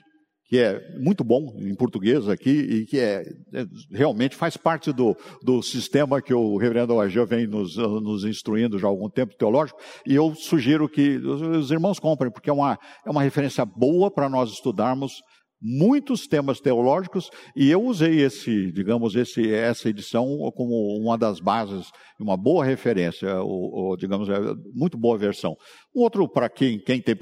[0.51, 3.21] que é muito bom em português aqui e que é,
[3.53, 8.77] é realmente faz parte do, do sistema que o reverendo Ageu vem nos, nos instruindo
[8.77, 12.53] já há algum tempo teológico, e eu sugiro que os, os irmãos comprem, porque é
[12.53, 15.13] uma, é uma referência boa para nós estudarmos
[15.61, 21.87] muitos temas teológicos e eu usei esse, digamos, esse, essa edição como uma das bases,
[22.19, 24.39] uma boa referência, ou, ou digamos, é,
[24.73, 25.55] muito boa versão.
[25.95, 27.15] Um outro para quem, quem tem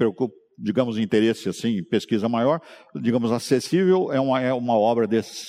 [0.58, 2.60] digamos, interesse assim, pesquisa maior,
[3.00, 5.48] digamos, acessível, é uma, é uma obra desse,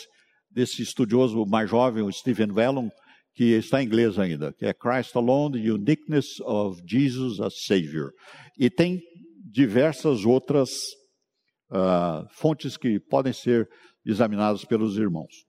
[0.50, 2.89] desse estudioso mais jovem, o Stephen Vellon,
[3.34, 8.12] que está em inglês ainda, que é Christ Alone, The Uniqueness of Jesus as Savior.
[8.60, 9.02] E tem
[9.52, 10.70] diversas outras
[11.72, 13.69] uh, fontes que podem ser
[14.05, 15.45] examinadas pelos irmãos.